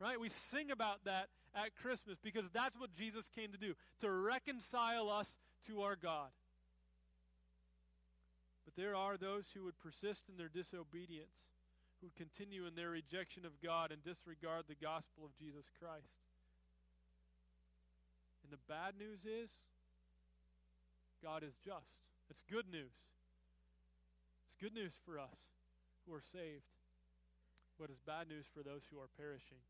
Right? 0.00 0.20
We 0.20 0.28
sing 0.28 0.70
about 0.70 1.04
that 1.04 1.28
at 1.54 1.74
Christmas 1.80 2.18
because 2.22 2.44
that's 2.52 2.78
what 2.78 2.94
Jesus 2.96 3.28
came 3.34 3.52
to 3.52 3.58
do, 3.58 3.74
to 4.00 4.10
reconcile 4.10 5.10
us 5.10 5.28
to 5.66 5.82
our 5.82 5.96
God. 5.96 6.28
But 8.64 8.76
there 8.76 8.94
are 8.94 9.16
those 9.16 9.44
who 9.54 9.64
would 9.64 9.78
persist 9.78 10.28
in 10.28 10.36
their 10.36 10.52
disobedience, 10.52 11.48
who 12.00 12.08
would 12.08 12.16
continue 12.16 12.66
in 12.66 12.74
their 12.74 12.90
rejection 12.90 13.44
of 13.44 13.52
God 13.64 13.92
and 13.92 14.04
disregard 14.04 14.64
the 14.68 14.76
gospel 14.76 15.24
of 15.24 15.32
Jesus 15.38 15.64
Christ. 15.80 16.12
And 18.44 18.52
the 18.52 18.60
bad 18.68 18.94
news 18.98 19.24
is, 19.24 19.48
God 21.22 21.42
is 21.42 21.56
just. 21.64 21.96
It's 22.30 22.44
good 22.50 22.68
news. 22.70 22.92
It's 24.46 24.60
good 24.60 24.74
news 24.74 24.92
for 25.04 25.18
us 25.18 25.36
who 26.06 26.14
are 26.14 26.22
saved, 26.32 26.68
but 27.80 27.90
it's 27.90 28.00
bad 28.04 28.28
news 28.28 28.44
for 28.52 28.62
those 28.62 28.82
who 28.92 28.98
are 29.00 29.08
perishing. 29.16 29.60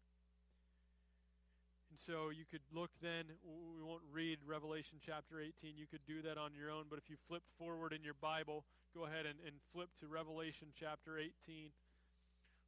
And 1.90 1.98
so 2.07 2.29
you 2.29 2.44
could 2.51 2.61
look 2.72 2.90
then, 3.01 3.24
we 3.44 3.83
won't 3.83 4.03
read 4.12 4.38
Revelation 4.46 4.98
chapter 5.05 5.40
18. 5.40 5.77
You 5.77 5.87
could 5.87 6.05
do 6.07 6.20
that 6.22 6.37
on 6.37 6.53
your 6.55 6.70
own, 6.70 6.85
but 6.90 6.98
if 6.98 7.09
you 7.09 7.16
flip 7.29 7.42
forward 7.59 7.92
in 7.92 8.05
your 8.05 8.16
Bible, 8.20 8.64
go 8.94 9.05
ahead 9.07 9.24
and, 9.24 9.38
and 9.46 9.57
flip 9.72 9.88
to 10.01 10.07
Revelation 10.07 10.68
chapter 10.79 11.18
18. 11.18 11.70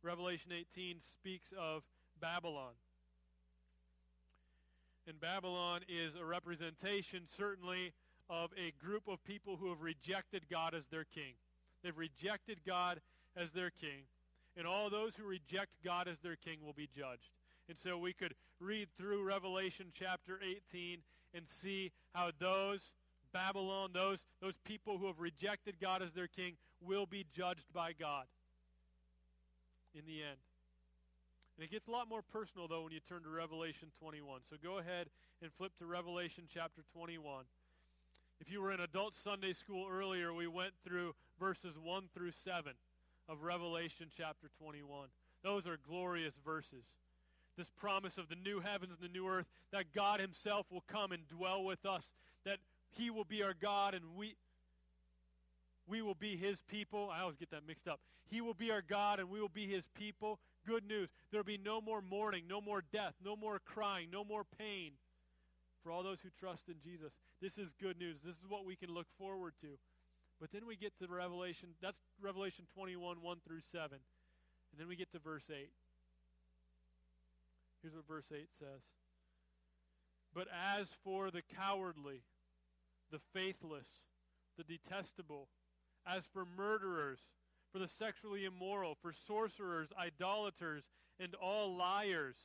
Revelation 0.03 0.53
18 0.53 1.01
speaks 1.13 1.53
of 1.59 1.83
Babylon. 2.21 2.73
And 5.07 5.21
Babylon 5.21 5.81
is 5.89 6.15
a 6.15 6.25
representation, 6.25 7.25
certainly, 7.37 7.93
of 8.31 8.51
a 8.57 8.73
group 8.85 9.09
of 9.09 9.23
people 9.25 9.57
who 9.57 9.69
have 9.69 9.83
rejected 9.83 10.49
God 10.49 10.75
as 10.75 10.87
their 10.87 11.05
king. 11.05 11.35
They've 11.83 11.97
rejected 11.97 12.59
God 12.67 13.01
as 13.37 13.51
their 13.51 13.71
king. 13.71 14.05
And 14.57 14.67
all 14.67 14.89
those 14.91 15.15
who 15.17 15.25
reject 15.25 15.71
God 15.85 16.09
as 16.09 16.19
their 16.21 16.37
king 16.37 16.59
will 16.65 16.73
be 16.73 16.89
judged. 16.95 17.31
And 17.71 17.79
so 17.79 17.97
we 17.97 18.13
could 18.13 18.35
read 18.59 18.89
through 18.99 19.23
Revelation 19.23 19.93
chapter 19.93 20.41
18 20.75 20.99
and 21.33 21.47
see 21.47 21.93
how 22.13 22.33
those 22.41 22.81
Babylon, 23.33 23.91
those, 23.95 24.19
those 24.43 24.57
people 24.65 24.99
who 24.99 25.07
have 25.07 25.21
rejected 25.21 25.77
God 25.81 26.03
as 26.03 26.11
their 26.11 26.27
king, 26.27 26.57
will 26.83 27.07
be 27.07 27.25
judged 27.33 27.73
by 27.73 27.93
God 27.93 28.25
in 29.95 30.05
the 30.05 30.21
end. 30.21 30.39
And 31.57 31.65
it 31.65 31.71
gets 31.71 31.87
a 31.87 31.93
lot 31.93 32.09
more 32.09 32.23
personal, 32.23 32.67
though, 32.67 32.83
when 32.83 32.93
you 32.93 32.99
turn 33.09 33.23
to 33.23 33.29
Revelation 33.29 33.93
21. 34.01 34.41
So 34.51 34.57
go 34.61 34.79
ahead 34.79 35.07
and 35.41 35.53
flip 35.57 35.71
to 35.79 35.87
Revelation 35.87 36.45
chapter 36.53 36.83
21. 36.93 37.45
If 38.41 38.51
you 38.51 38.61
were 38.61 38.73
in 38.73 38.81
adult 38.81 39.15
Sunday 39.23 39.53
school 39.53 39.87
earlier, 39.89 40.35
we 40.35 40.49
went 40.49 40.73
through 40.85 41.15
verses 41.39 41.77
1 41.81 42.09
through 42.17 42.33
7 42.45 42.73
of 43.29 43.43
Revelation 43.45 44.09
chapter 44.17 44.49
21. 44.59 45.07
Those 45.45 45.69
are 45.69 45.79
glorious 45.87 46.35
verses. 46.45 46.83
This 47.57 47.69
promise 47.69 48.17
of 48.17 48.29
the 48.29 48.37
new 48.37 48.61
heavens 48.61 48.93
and 49.01 49.11
the 49.11 49.13
new 49.13 49.29
earth, 49.29 49.47
that 49.73 49.93
God 49.95 50.21
Himself 50.21 50.67
will 50.71 50.85
come 50.89 51.13
and 51.13 51.29
dwell 51.29 51.65
with 51.65 51.85
us, 51.85 52.05
that 52.45 52.59
He 52.91 53.11
will 53.11 53.25
be 53.25 53.43
our 53.43 53.55
God 53.55 53.95
and 53.95 54.05
we, 54.17 54.35
we 55.87 56.03
will 56.03 56.15
be 56.15 56.37
His 56.37 56.63
people. 56.69 57.11
I 57.13 57.21
always 57.21 57.37
get 57.37 57.51
that 57.51 57.67
mixed 57.67 57.89
up. 57.89 58.01
He 58.29 58.41
will 58.41 58.55
be 58.55 58.71
our 58.71 58.83
God 58.83 59.21
and 59.21 59.29
we 59.29 59.41
will 59.41 59.49
be 59.49 59.67
His 59.67 59.85
people. 59.95 60.39
Good 60.67 60.87
news. 60.87 61.09
There 61.31 61.41
will 61.41 61.45
be 61.45 61.59
no 61.59 61.81
more 61.81 62.01
mourning, 62.01 62.45
no 62.49 62.61
more 62.61 62.83
death, 62.93 63.15
no 63.25 63.37
more 63.37 63.61
crying, 63.65 64.09
no 64.13 64.25
more 64.25 64.45
pain 64.59 64.93
for 65.83 65.91
all 65.91 66.03
those 66.03 66.21
who 66.23 66.29
trust 66.39 66.69
in 66.69 66.77
Jesus. 66.83 67.13
This 67.41 67.59
is 67.59 67.75
good 67.81 67.99
news. 67.99 68.19
This 68.25 68.37
is 68.37 68.49
what 68.49 68.65
we 68.65 68.77
can 68.77 68.93
look 68.93 69.07
forward 69.19 69.55
to. 69.63 69.79
But 70.41 70.53
then 70.53 70.67
we 70.67 70.77
get 70.77 70.93
to 70.99 71.07
Revelation, 71.07 71.71
that's 71.83 71.99
Revelation 72.21 72.65
21, 72.75 73.21
1 73.21 73.37
through 73.47 73.61
7. 73.73 73.91
And 73.93 74.79
then 74.79 74.89
we 74.89 74.97
get 74.97 75.13
to 75.13 75.19
verse 75.19 75.45
8. 75.51 75.69
Here's 77.83 77.95
what 77.95 78.07
verse 78.07 78.31
8 78.33 78.49
says 78.59 78.83
But 80.35 80.49
as 80.53 80.89
for 81.03 81.31
the 81.31 81.43
cowardly, 81.43 82.23
the 83.11 83.21
faithless, 83.33 83.89
the 84.57 84.65
detestable, 84.65 85.49
as 86.07 86.25
for 86.33 86.45
murderers, 86.57 87.21
for 87.73 87.79
the 87.79 87.89
sexually 87.89 88.45
immoral, 88.45 88.97
for 89.01 89.13
sorcerers, 89.27 89.89
idolaters, 89.99 90.85
and 91.19 91.35
all 91.35 91.77
liars, 91.77 92.37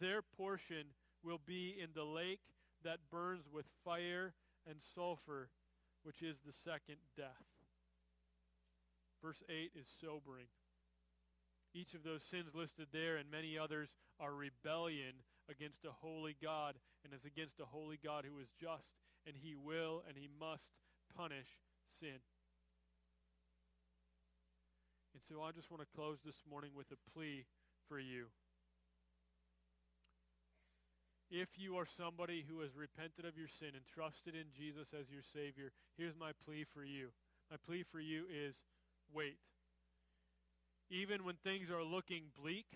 their 0.00 0.22
portion 0.22 0.86
will 1.22 1.40
be 1.46 1.74
in 1.80 1.90
the 1.94 2.04
lake 2.04 2.40
that 2.84 2.98
burns 3.10 3.44
with 3.50 3.64
fire 3.84 4.34
and 4.68 4.76
sulfur, 4.94 5.48
which 6.02 6.22
is 6.22 6.36
the 6.46 6.52
second 6.52 6.96
death. 7.16 7.30
Verse 9.22 9.42
8 9.48 9.72
is 9.74 9.86
sobering. 10.00 10.46
Each 11.74 11.92
of 11.94 12.04
those 12.04 12.22
sins 12.30 12.54
listed 12.54 12.86
there 12.92 13.16
and 13.16 13.26
many 13.30 13.58
others 13.58 13.90
are 14.20 14.32
rebellion 14.32 15.26
against 15.50 15.84
a 15.84 15.90
holy 15.90 16.36
God 16.40 16.78
and 17.04 17.12
is 17.12 17.26
against 17.26 17.58
a 17.58 17.66
holy 17.66 17.98
God 17.98 18.24
who 18.24 18.38
is 18.38 18.48
just, 18.56 18.94
and 19.26 19.34
he 19.34 19.54
will 19.58 20.02
and 20.06 20.16
he 20.16 20.30
must 20.38 20.70
punish 21.16 21.50
sin. 21.98 22.22
And 25.14 25.22
so 25.28 25.42
I 25.42 25.50
just 25.50 25.70
want 25.70 25.82
to 25.82 25.96
close 25.98 26.18
this 26.24 26.38
morning 26.48 26.70
with 26.74 26.90
a 26.94 26.98
plea 27.10 27.44
for 27.88 27.98
you. 27.98 28.26
If 31.30 31.48
you 31.56 31.76
are 31.76 31.86
somebody 31.98 32.44
who 32.46 32.60
has 32.60 32.76
repented 32.76 33.24
of 33.26 33.36
your 33.36 33.50
sin 33.58 33.74
and 33.74 33.82
trusted 33.90 34.34
in 34.34 34.54
Jesus 34.54 34.94
as 34.94 35.10
your 35.10 35.26
Savior, 35.34 35.72
here's 35.98 36.14
my 36.14 36.30
plea 36.46 36.64
for 36.70 36.84
you. 36.84 37.10
My 37.50 37.56
plea 37.66 37.82
for 37.90 37.98
you 37.98 38.24
is 38.30 38.54
wait. 39.12 39.38
Even 40.90 41.24
when 41.24 41.36
things 41.36 41.70
are 41.70 41.82
looking 41.82 42.24
bleak, 42.40 42.66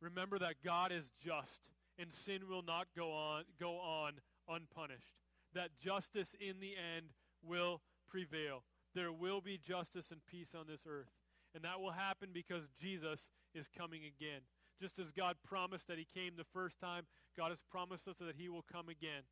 remember 0.00 0.38
that 0.38 0.56
God 0.64 0.92
is 0.92 1.04
just 1.24 1.62
and 1.98 2.12
sin 2.12 2.48
will 2.48 2.62
not 2.62 2.88
go 2.96 3.12
on 3.12 3.44
go 3.58 3.78
on 3.78 4.14
unpunished. 4.48 5.14
That 5.54 5.70
justice 5.82 6.34
in 6.40 6.60
the 6.60 6.74
end 6.76 7.06
will 7.42 7.80
prevail. 8.08 8.62
There 8.94 9.12
will 9.12 9.40
be 9.40 9.58
justice 9.58 10.10
and 10.10 10.20
peace 10.26 10.50
on 10.58 10.66
this 10.66 10.80
earth. 10.88 11.10
And 11.54 11.64
that 11.64 11.80
will 11.80 11.90
happen 11.90 12.30
because 12.32 12.64
Jesus 12.80 13.20
is 13.54 13.66
coming 13.76 14.02
again. 14.02 14.40
Just 14.80 14.98
as 14.98 15.10
God 15.10 15.36
promised 15.44 15.88
that 15.88 15.98
he 15.98 16.06
came 16.14 16.32
the 16.36 16.44
first 16.52 16.80
time, 16.80 17.04
God 17.36 17.50
has 17.50 17.60
promised 17.70 18.08
us 18.08 18.16
that 18.20 18.36
he 18.36 18.48
will 18.48 18.64
come 18.72 18.88
again. 18.88 19.22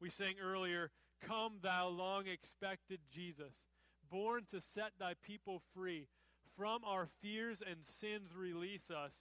We 0.00 0.10
sang 0.10 0.34
earlier, 0.42 0.90
Come, 1.20 1.54
thou 1.62 1.88
long 1.88 2.26
expected 2.26 3.00
Jesus, 3.12 3.52
born 4.10 4.46
to 4.50 4.60
set 4.60 4.92
thy 4.98 5.14
people 5.22 5.62
free. 5.74 6.06
From 6.58 6.82
our 6.84 7.06
fears 7.22 7.62
and 7.62 7.78
sins 7.86 8.34
release 8.36 8.90
us. 8.90 9.12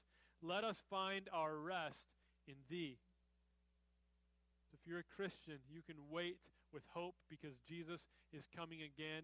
Let 0.41 0.63
us 0.63 0.82
find 0.89 1.30
our 1.32 1.56
rest 1.56 2.10
in 2.47 2.56
thee. 2.67 2.97
If 4.73 4.80
you're 4.88 5.06
a 5.06 5.15
Christian, 5.15 5.60
you 5.69 5.82
can 5.86 5.97
wait 6.10 6.38
with 6.73 6.82
hope 6.93 7.13
because 7.30 7.56
Jesus 7.67 8.02
is 8.34 8.50
coming 8.56 8.80
again 8.82 9.21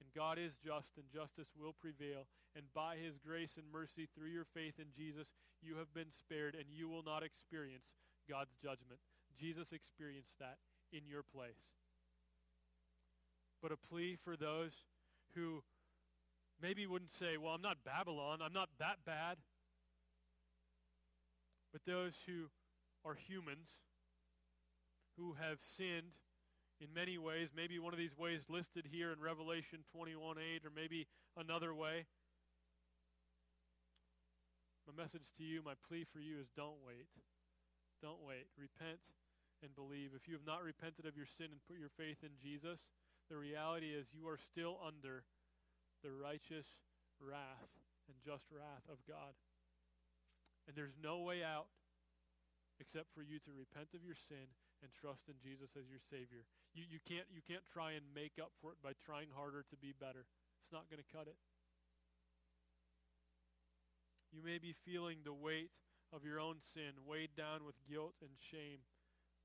and 0.00 0.08
God 0.14 0.38
is 0.38 0.52
just, 0.64 0.96
and 0.96 1.04
justice 1.12 1.48
will 1.56 1.72
prevail. 1.72 2.28
And 2.56 2.64
by 2.74 2.96
his 2.96 3.16
grace 3.16 3.56
and 3.56 3.64
mercy, 3.72 4.08
through 4.12 4.28
your 4.32 4.46
faith 4.52 4.74
in 4.78 4.92
Jesus, 4.96 5.28
you 5.62 5.76
have 5.76 5.92
been 5.92 6.10
spared, 6.18 6.54
and 6.54 6.64
you 6.72 6.88
will 6.88 7.04
not 7.04 7.22
experience 7.22 7.84
God's 8.28 8.56
judgment. 8.62 9.00
Jesus 9.38 9.72
experienced 9.72 10.38
that 10.40 10.56
in 10.92 11.04
your 11.06 11.22
place. 11.22 11.68
But 13.62 13.72
a 13.72 13.76
plea 13.76 14.16
for 14.24 14.36
those 14.36 14.72
who 15.34 15.62
maybe 16.62 16.86
wouldn't 16.86 17.12
say, 17.18 17.36
Well, 17.36 17.54
I'm 17.54 17.62
not 17.62 17.78
Babylon, 17.84 18.40
I'm 18.42 18.52
not 18.52 18.68
that 18.78 18.96
bad. 19.04 19.36
But 21.72 21.82
those 21.86 22.12
who 22.26 22.50
are 23.04 23.14
humans, 23.14 23.68
who 25.16 25.34
have 25.38 25.58
sinned, 25.76 26.12
in 26.80 26.88
many 26.96 27.18
ways, 27.18 27.52
maybe 27.54 27.78
one 27.78 27.92
of 27.92 28.00
these 28.00 28.16
ways 28.16 28.40
listed 28.48 28.88
here 28.88 29.12
in 29.12 29.20
Revelation 29.20 29.84
21 29.92 30.36
8, 30.40 30.64
or 30.64 30.72
maybe 30.74 31.06
another 31.36 31.74
way. 31.74 32.08
My 34.88 35.04
message 35.04 35.28
to 35.36 35.44
you, 35.44 35.60
my 35.62 35.76
plea 35.86 36.08
for 36.08 36.18
you 36.18 36.40
is 36.40 36.48
don't 36.56 36.80
wait. 36.82 37.06
Don't 38.00 38.24
wait. 38.24 38.48
Repent 38.56 38.98
and 39.62 39.76
believe. 39.76 40.16
If 40.16 40.24
you 40.24 40.34
have 40.34 40.48
not 40.48 40.64
repented 40.64 41.04
of 41.04 41.14
your 41.20 41.28
sin 41.28 41.52
and 41.52 41.60
put 41.68 41.76
your 41.76 41.92
faith 42.00 42.24
in 42.24 42.32
Jesus, 42.40 42.80
the 43.28 43.36
reality 43.36 43.92
is 43.92 44.08
you 44.16 44.26
are 44.26 44.40
still 44.40 44.80
under 44.80 45.22
the 46.02 46.12
righteous 46.12 46.66
wrath 47.20 47.72
and 48.08 48.16
just 48.24 48.48
wrath 48.50 48.86
of 48.88 48.98
God. 49.06 49.36
And 50.66 50.76
there's 50.76 50.96
no 50.98 51.20
way 51.20 51.44
out 51.44 51.68
except 52.80 53.12
for 53.12 53.20
you 53.20 53.36
to 53.44 53.52
repent 53.52 53.92
of 53.92 54.00
your 54.00 54.16
sin 54.16 54.48
and 54.80 54.88
trust 54.96 55.28
in 55.28 55.36
Jesus 55.44 55.76
as 55.76 55.84
your 55.92 56.00
Savior. 56.08 56.48
You, 56.72 56.88
you, 56.88 57.00
can't, 57.04 57.28
you 57.28 57.44
can't 57.44 57.64
try 57.68 57.92
and 57.92 58.04
make 58.16 58.40
up 58.40 58.56
for 58.64 58.72
it 58.72 58.80
by 58.80 58.96
trying 59.04 59.28
harder 59.36 59.68
to 59.68 59.76
be 59.76 59.92
better. 59.92 60.24
It's 60.64 60.72
not 60.72 60.88
going 60.88 61.04
to 61.04 61.12
cut 61.12 61.28
it. 61.28 61.36
You 64.32 64.40
may 64.40 64.56
be 64.56 64.72
feeling 64.72 65.20
the 65.20 65.36
weight 65.36 65.74
of 66.14 66.24
your 66.24 66.40
own 66.40 66.62
sin, 66.72 66.96
weighed 67.04 67.34
down 67.36 67.66
with 67.66 67.76
guilt 67.84 68.16
and 68.22 68.32
shame, 68.38 68.80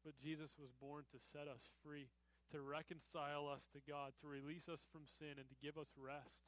but 0.05 0.17
Jesus 0.21 0.53
was 0.61 0.69
born 0.77 1.03
to 1.09 1.19
set 1.19 1.49
us 1.49 1.65
free, 1.81 2.07
to 2.51 2.61
reconcile 2.61 3.49
us 3.49 3.65
to 3.73 3.81
God, 3.83 4.13
to 4.21 4.27
release 4.27 4.69
us 4.69 4.85
from 4.91 5.07
sin, 5.07 5.41
and 5.41 5.47
to 5.49 5.57
give 5.57 5.77
us 5.77 5.89
rest. 5.97 6.45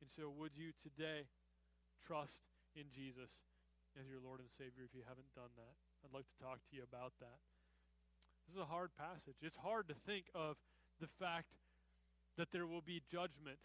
And 0.00 0.10
so, 0.10 0.32
would 0.32 0.56
you 0.56 0.72
today 0.82 1.28
trust 2.02 2.48
in 2.74 2.90
Jesus 2.90 3.30
as 3.94 4.08
your 4.08 4.18
Lord 4.18 4.40
and 4.40 4.50
Savior 4.50 4.82
if 4.82 4.96
you 4.96 5.04
haven't 5.06 5.30
done 5.36 5.52
that? 5.54 5.74
I'd 6.02 6.14
like 6.16 6.26
to 6.26 6.38
talk 6.42 6.58
to 6.58 6.72
you 6.74 6.82
about 6.82 7.14
that. 7.20 7.38
This 8.46 8.58
is 8.58 8.62
a 8.62 8.66
hard 8.66 8.90
passage. 8.98 9.38
It's 9.42 9.56
hard 9.56 9.86
to 9.88 9.94
think 9.94 10.26
of 10.34 10.56
the 10.98 11.06
fact 11.20 11.54
that 12.36 12.50
there 12.50 12.66
will 12.66 12.82
be 12.82 13.02
judgment, 13.10 13.58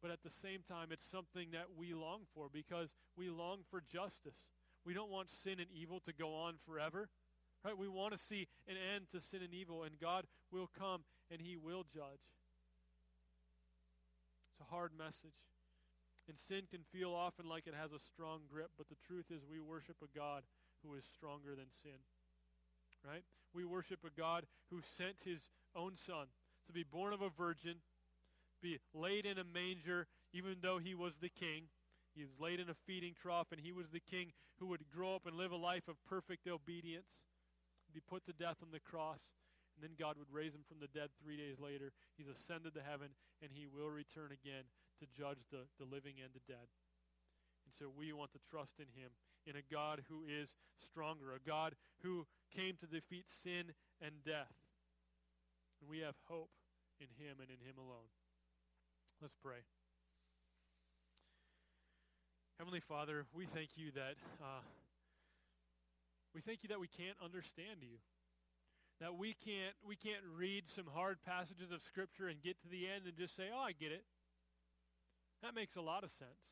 but 0.00 0.10
at 0.10 0.22
the 0.22 0.30
same 0.30 0.64
time, 0.68 0.88
it's 0.90 1.04
something 1.10 1.48
that 1.52 1.66
we 1.76 1.92
long 1.92 2.22
for 2.34 2.48
because 2.52 2.94
we 3.16 3.28
long 3.28 3.60
for 3.70 3.82
justice. 3.92 4.38
We 4.84 4.94
don't 4.94 5.10
want 5.10 5.28
sin 5.30 5.58
and 5.58 5.68
evil 5.74 6.00
to 6.06 6.12
go 6.12 6.32
on 6.34 6.54
forever. 6.64 7.08
Right? 7.64 7.76
We 7.76 7.88
want 7.88 8.12
to 8.12 8.18
see 8.18 8.48
an 8.68 8.76
end 8.94 9.06
to 9.12 9.20
sin 9.20 9.42
and 9.42 9.52
evil, 9.52 9.82
and 9.82 9.98
God 10.00 10.24
will 10.52 10.70
come 10.78 11.02
and 11.30 11.40
He 11.40 11.56
will 11.56 11.84
judge. 11.92 12.22
It's 14.52 14.60
a 14.60 14.70
hard 14.72 14.92
message. 14.96 15.36
And 16.28 16.38
sin 16.48 16.62
can 16.70 16.80
feel 16.90 17.14
often 17.14 17.48
like 17.48 17.66
it 17.66 17.74
has 17.74 17.92
a 17.92 18.02
strong 18.02 18.40
grip, 18.50 18.70
but 18.76 18.88
the 18.88 18.98
truth 19.06 19.26
is 19.30 19.42
we 19.46 19.60
worship 19.60 19.96
a 20.02 20.18
God 20.18 20.42
who 20.82 20.94
is 20.94 21.04
stronger 21.14 21.54
than 21.54 21.70
sin. 21.82 21.98
Right? 23.06 23.22
We 23.54 23.64
worship 23.64 24.00
a 24.04 24.10
God 24.18 24.44
who 24.70 24.80
sent 24.98 25.16
his 25.24 25.40
own 25.74 25.92
son 26.06 26.26
to 26.66 26.72
be 26.72 26.82
born 26.82 27.12
of 27.12 27.22
a 27.22 27.30
virgin, 27.30 27.76
be 28.62 28.78
laid 28.92 29.26
in 29.26 29.38
a 29.38 29.44
manger, 29.44 30.08
even 30.32 30.56
though 30.62 30.78
he 30.78 30.94
was 30.94 31.14
the 31.20 31.28
king. 31.28 31.70
He 32.14 32.22
was 32.22 32.40
laid 32.40 32.58
in 32.58 32.70
a 32.70 32.74
feeding 32.86 33.14
trough, 33.20 33.48
and 33.52 33.60
he 33.60 33.72
was 33.72 33.86
the 33.92 34.00
king 34.00 34.32
who 34.58 34.66
would 34.66 34.90
grow 34.90 35.14
up 35.14 35.26
and 35.26 35.36
live 35.36 35.52
a 35.52 35.56
life 35.56 35.86
of 35.86 36.02
perfect 36.08 36.48
obedience, 36.48 37.20
be 37.96 38.04
put 38.04 38.28
to 38.28 38.36
death 38.36 38.60
on 38.60 38.68
the 38.76 38.84
cross, 38.84 39.24
and 39.72 39.80
then 39.80 39.96
God 39.96 40.20
would 40.20 40.28
raise 40.28 40.52
him 40.52 40.68
from 40.68 40.84
the 40.84 40.92
dead 40.92 41.08
three 41.16 41.40
days 41.40 41.56
later. 41.56 41.96
He's 42.20 42.28
ascended 42.28 42.76
to 42.76 42.84
heaven, 42.84 43.16
and 43.40 43.48
he 43.48 43.64
will 43.64 43.88
return 43.88 44.36
again 44.36 44.68
to 45.00 45.08
judge 45.16 45.40
the, 45.48 45.64
the 45.80 45.88
living 45.88 46.20
and 46.20 46.28
the 46.36 46.44
dead. 46.44 46.68
And 47.64 47.72
so 47.72 47.88
we 47.88 48.12
want 48.12 48.36
to 48.36 48.42
trust 48.52 48.76
in 48.76 48.92
him, 48.92 49.16
in 49.48 49.56
a 49.56 49.64
God 49.64 50.04
who 50.12 50.28
is 50.28 50.52
stronger, 50.76 51.32
a 51.32 51.40
God 51.40 51.72
who 52.04 52.28
came 52.52 52.76
to 52.84 52.86
defeat 52.86 53.24
sin 53.32 53.72
and 54.04 54.12
death. 54.28 54.52
And 55.80 55.88
we 55.88 56.04
have 56.04 56.16
hope 56.28 56.52
in 57.00 57.08
Him 57.16 57.40
and 57.40 57.48
in 57.48 57.60
Him 57.64 57.76
alone. 57.76 58.08
Let's 59.20 59.36
pray. 59.42 59.64
Heavenly 62.58 62.80
Father, 62.80 63.26
we 63.34 63.44
thank 63.44 63.76
you 63.76 63.90
that 63.92 64.16
uh, 64.40 64.64
we 66.36 66.42
thank 66.42 66.62
you 66.62 66.68
that 66.68 66.80
we 66.80 66.86
can't 66.86 67.16
understand 67.24 67.80
you. 67.80 67.96
That 69.00 69.16
we 69.16 69.32
can't 69.32 69.72
we 69.80 69.96
can't 69.96 70.20
read 70.36 70.68
some 70.68 70.84
hard 70.84 71.16
passages 71.24 71.72
of 71.72 71.80
Scripture 71.80 72.28
and 72.28 72.42
get 72.42 72.60
to 72.60 72.68
the 72.68 72.84
end 72.84 73.08
and 73.08 73.16
just 73.16 73.34
say, 73.36 73.48
"Oh, 73.48 73.64
I 73.64 73.72
get 73.72 73.90
it." 73.90 74.04
That 75.40 75.54
makes 75.54 75.76
a 75.76 75.80
lot 75.80 76.04
of 76.04 76.10
sense. 76.10 76.44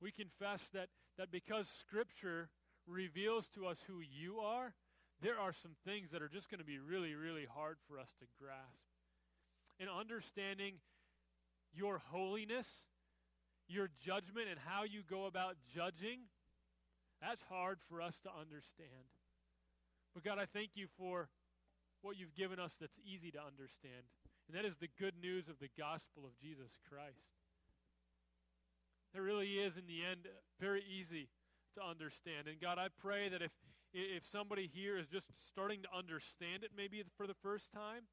We 0.00 0.12
confess 0.12 0.62
that 0.72 0.86
that 1.18 1.32
because 1.32 1.66
Scripture 1.82 2.48
reveals 2.86 3.48
to 3.58 3.66
us 3.66 3.82
who 3.88 3.98
you 3.98 4.38
are, 4.38 4.72
there 5.20 5.38
are 5.38 5.52
some 5.52 5.74
things 5.84 6.10
that 6.12 6.22
are 6.22 6.30
just 6.30 6.48
going 6.48 6.60
to 6.60 6.64
be 6.64 6.78
really, 6.78 7.16
really 7.16 7.46
hard 7.52 7.78
for 7.88 7.98
us 7.98 8.14
to 8.20 8.26
grasp. 8.38 8.86
And 9.80 9.90
understanding 9.90 10.74
your 11.74 11.98
holiness 12.10 12.66
your 13.68 13.88
judgment 14.00 14.48
and 14.48 14.58
how 14.64 14.82
you 14.82 15.02
go 15.08 15.26
about 15.26 15.56
judging, 15.74 16.24
that's 17.20 17.42
hard 17.48 17.78
for 17.88 18.00
us 18.00 18.18
to 18.22 18.30
understand. 18.30 19.08
But 20.14 20.24
God, 20.24 20.38
I 20.38 20.46
thank 20.46 20.70
you 20.74 20.86
for 20.98 21.28
what 22.02 22.18
you've 22.18 22.34
given 22.34 22.58
us 22.58 22.72
that's 22.80 22.98
easy 23.04 23.30
to 23.32 23.38
understand. 23.38 24.06
And 24.46 24.56
that 24.56 24.64
is 24.64 24.76
the 24.76 24.88
good 24.98 25.14
news 25.20 25.48
of 25.48 25.58
the 25.58 25.68
gospel 25.76 26.24
of 26.24 26.38
Jesus 26.40 26.72
Christ. 26.88 27.36
It 29.14 29.20
really 29.20 29.58
is, 29.58 29.76
in 29.76 29.86
the 29.86 30.04
end, 30.04 30.28
very 30.60 30.82
easy 30.84 31.28
to 31.74 31.82
understand. 31.84 32.46
And 32.46 32.60
God, 32.60 32.78
I 32.78 32.88
pray 33.00 33.28
that 33.28 33.42
if, 33.42 33.52
if 33.92 34.26
somebody 34.26 34.70
here 34.72 34.98
is 34.98 35.06
just 35.08 35.26
starting 35.50 35.82
to 35.82 35.88
understand 35.96 36.62
it, 36.62 36.70
maybe 36.76 37.02
for 37.16 37.26
the 37.26 37.36
first 37.42 37.72
time, 37.72 38.04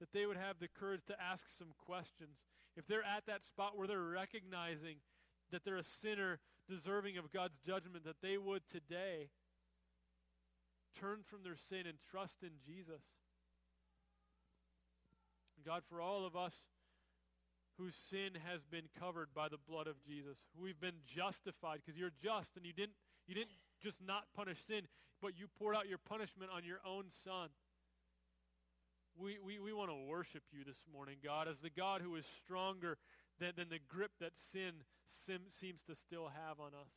that 0.00 0.12
they 0.12 0.26
would 0.26 0.36
have 0.36 0.58
the 0.58 0.68
courage 0.68 1.04
to 1.06 1.16
ask 1.20 1.46
some 1.48 1.72
questions 1.84 2.38
if 2.76 2.86
they're 2.86 3.04
at 3.04 3.24
that 3.26 3.44
spot 3.46 3.76
where 3.76 3.88
they're 3.88 4.00
recognizing 4.00 4.96
that 5.50 5.64
they're 5.64 5.78
a 5.78 5.84
sinner 5.84 6.38
deserving 6.68 7.16
of 7.18 7.32
God's 7.32 7.58
judgment, 7.66 8.04
that 8.04 8.22
they 8.22 8.38
would 8.38 8.62
today 8.70 9.30
turn 11.00 11.20
from 11.28 11.42
their 11.42 11.56
sin 11.68 11.86
and 11.86 11.98
trust 12.10 12.42
in 12.42 12.50
Jesus. 12.66 13.02
God, 15.64 15.82
for 15.90 16.00
all 16.00 16.24
of 16.24 16.36
us 16.36 16.54
whose 17.76 17.94
sin 18.08 18.38
has 18.46 18.62
been 18.70 18.88
covered 18.98 19.28
by 19.34 19.48
the 19.48 19.58
blood 19.68 19.86
of 19.86 19.96
Jesus, 20.06 20.38
we've 20.56 20.80
been 20.80 21.02
justified 21.04 21.80
because 21.84 21.98
you're 21.98 22.14
just 22.22 22.56
and 22.56 22.64
you 22.64 22.72
didn't, 22.72 22.94
you 23.26 23.34
didn't 23.34 23.50
just 23.82 23.96
not 24.06 24.24
punish 24.34 24.58
sin, 24.66 24.82
but 25.20 25.36
you 25.36 25.46
poured 25.58 25.74
out 25.74 25.88
your 25.88 25.98
punishment 25.98 26.50
on 26.54 26.64
your 26.64 26.78
own 26.86 27.04
son. 27.24 27.48
We, 29.18 29.38
we, 29.44 29.58
we 29.58 29.72
want 29.72 29.90
to 29.90 29.96
worship 30.08 30.42
you 30.52 30.62
this 30.64 30.80
morning, 30.92 31.16
God, 31.24 31.48
as 31.48 31.58
the 31.58 31.70
God 31.70 32.00
who 32.00 32.16
is 32.16 32.24
stronger 32.44 32.96
than, 33.40 33.52
than 33.56 33.68
the 33.68 33.80
grip 33.88 34.12
that 34.20 34.32
sin 34.52 34.72
sim, 35.06 35.42
seems 35.50 35.82
to 35.84 35.94
still 35.94 36.28
have 36.28 36.60
on 36.60 36.74
us. 36.74 36.92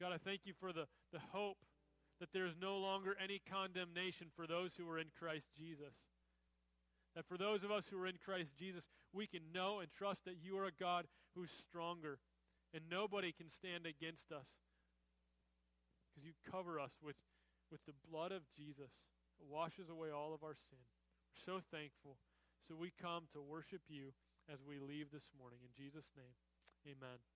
God, 0.00 0.12
I 0.12 0.18
thank 0.18 0.40
you 0.44 0.52
for 0.58 0.72
the, 0.72 0.86
the 1.12 1.20
hope 1.32 1.58
that 2.20 2.32
there 2.32 2.46
is 2.46 2.54
no 2.60 2.78
longer 2.78 3.14
any 3.22 3.40
condemnation 3.50 4.28
for 4.34 4.46
those 4.46 4.72
who 4.76 4.88
are 4.90 4.98
in 4.98 5.08
Christ 5.18 5.46
Jesus. 5.56 5.94
That 7.14 7.26
for 7.26 7.38
those 7.38 7.62
of 7.62 7.70
us 7.70 7.86
who 7.90 8.00
are 8.02 8.06
in 8.06 8.18
Christ 8.24 8.50
Jesus, 8.58 8.84
we 9.12 9.26
can 9.26 9.52
know 9.54 9.78
and 9.80 9.90
trust 9.90 10.24
that 10.24 10.42
you 10.42 10.58
are 10.58 10.66
a 10.66 10.80
God 10.80 11.06
who's 11.34 11.50
stronger 11.50 12.18
and 12.72 12.82
nobody 12.90 13.30
can 13.30 13.48
stand 13.48 13.86
against 13.86 14.32
us 14.32 14.46
because 16.10 16.26
you 16.26 16.34
cover 16.50 16.80
us 16.80 16.92
with, 17.02 17.16
with 17.70 17.80
the 17.86 17.94
blood 18.10 18.32
of 18.32 18.42
Jesus 18.56 18.90
washes 19.38 19.88
away 19.88 20.10
all 20.10 20.34
of 20.34 20.42
our 20.42 20.54
sin. 20.70 20.82
We're 21.30 21.54
so 21.54 21.62
thankful. 21.70 22.18
So 22.66 22.74
we 22.74 22.92
come 23.00 23.24
to 23.32 23.42
worship 23.42 23.82
you 23.88 24.14
as 24.52 24.60
we 24.64 24.78
leave 24.78 25.10
this 25.10 25.30
morning. 25.38 25.58
In 25.62 25.72
Jesus' 25.76 26.10
name, 26.16 26.34
amen. 26.86 27.33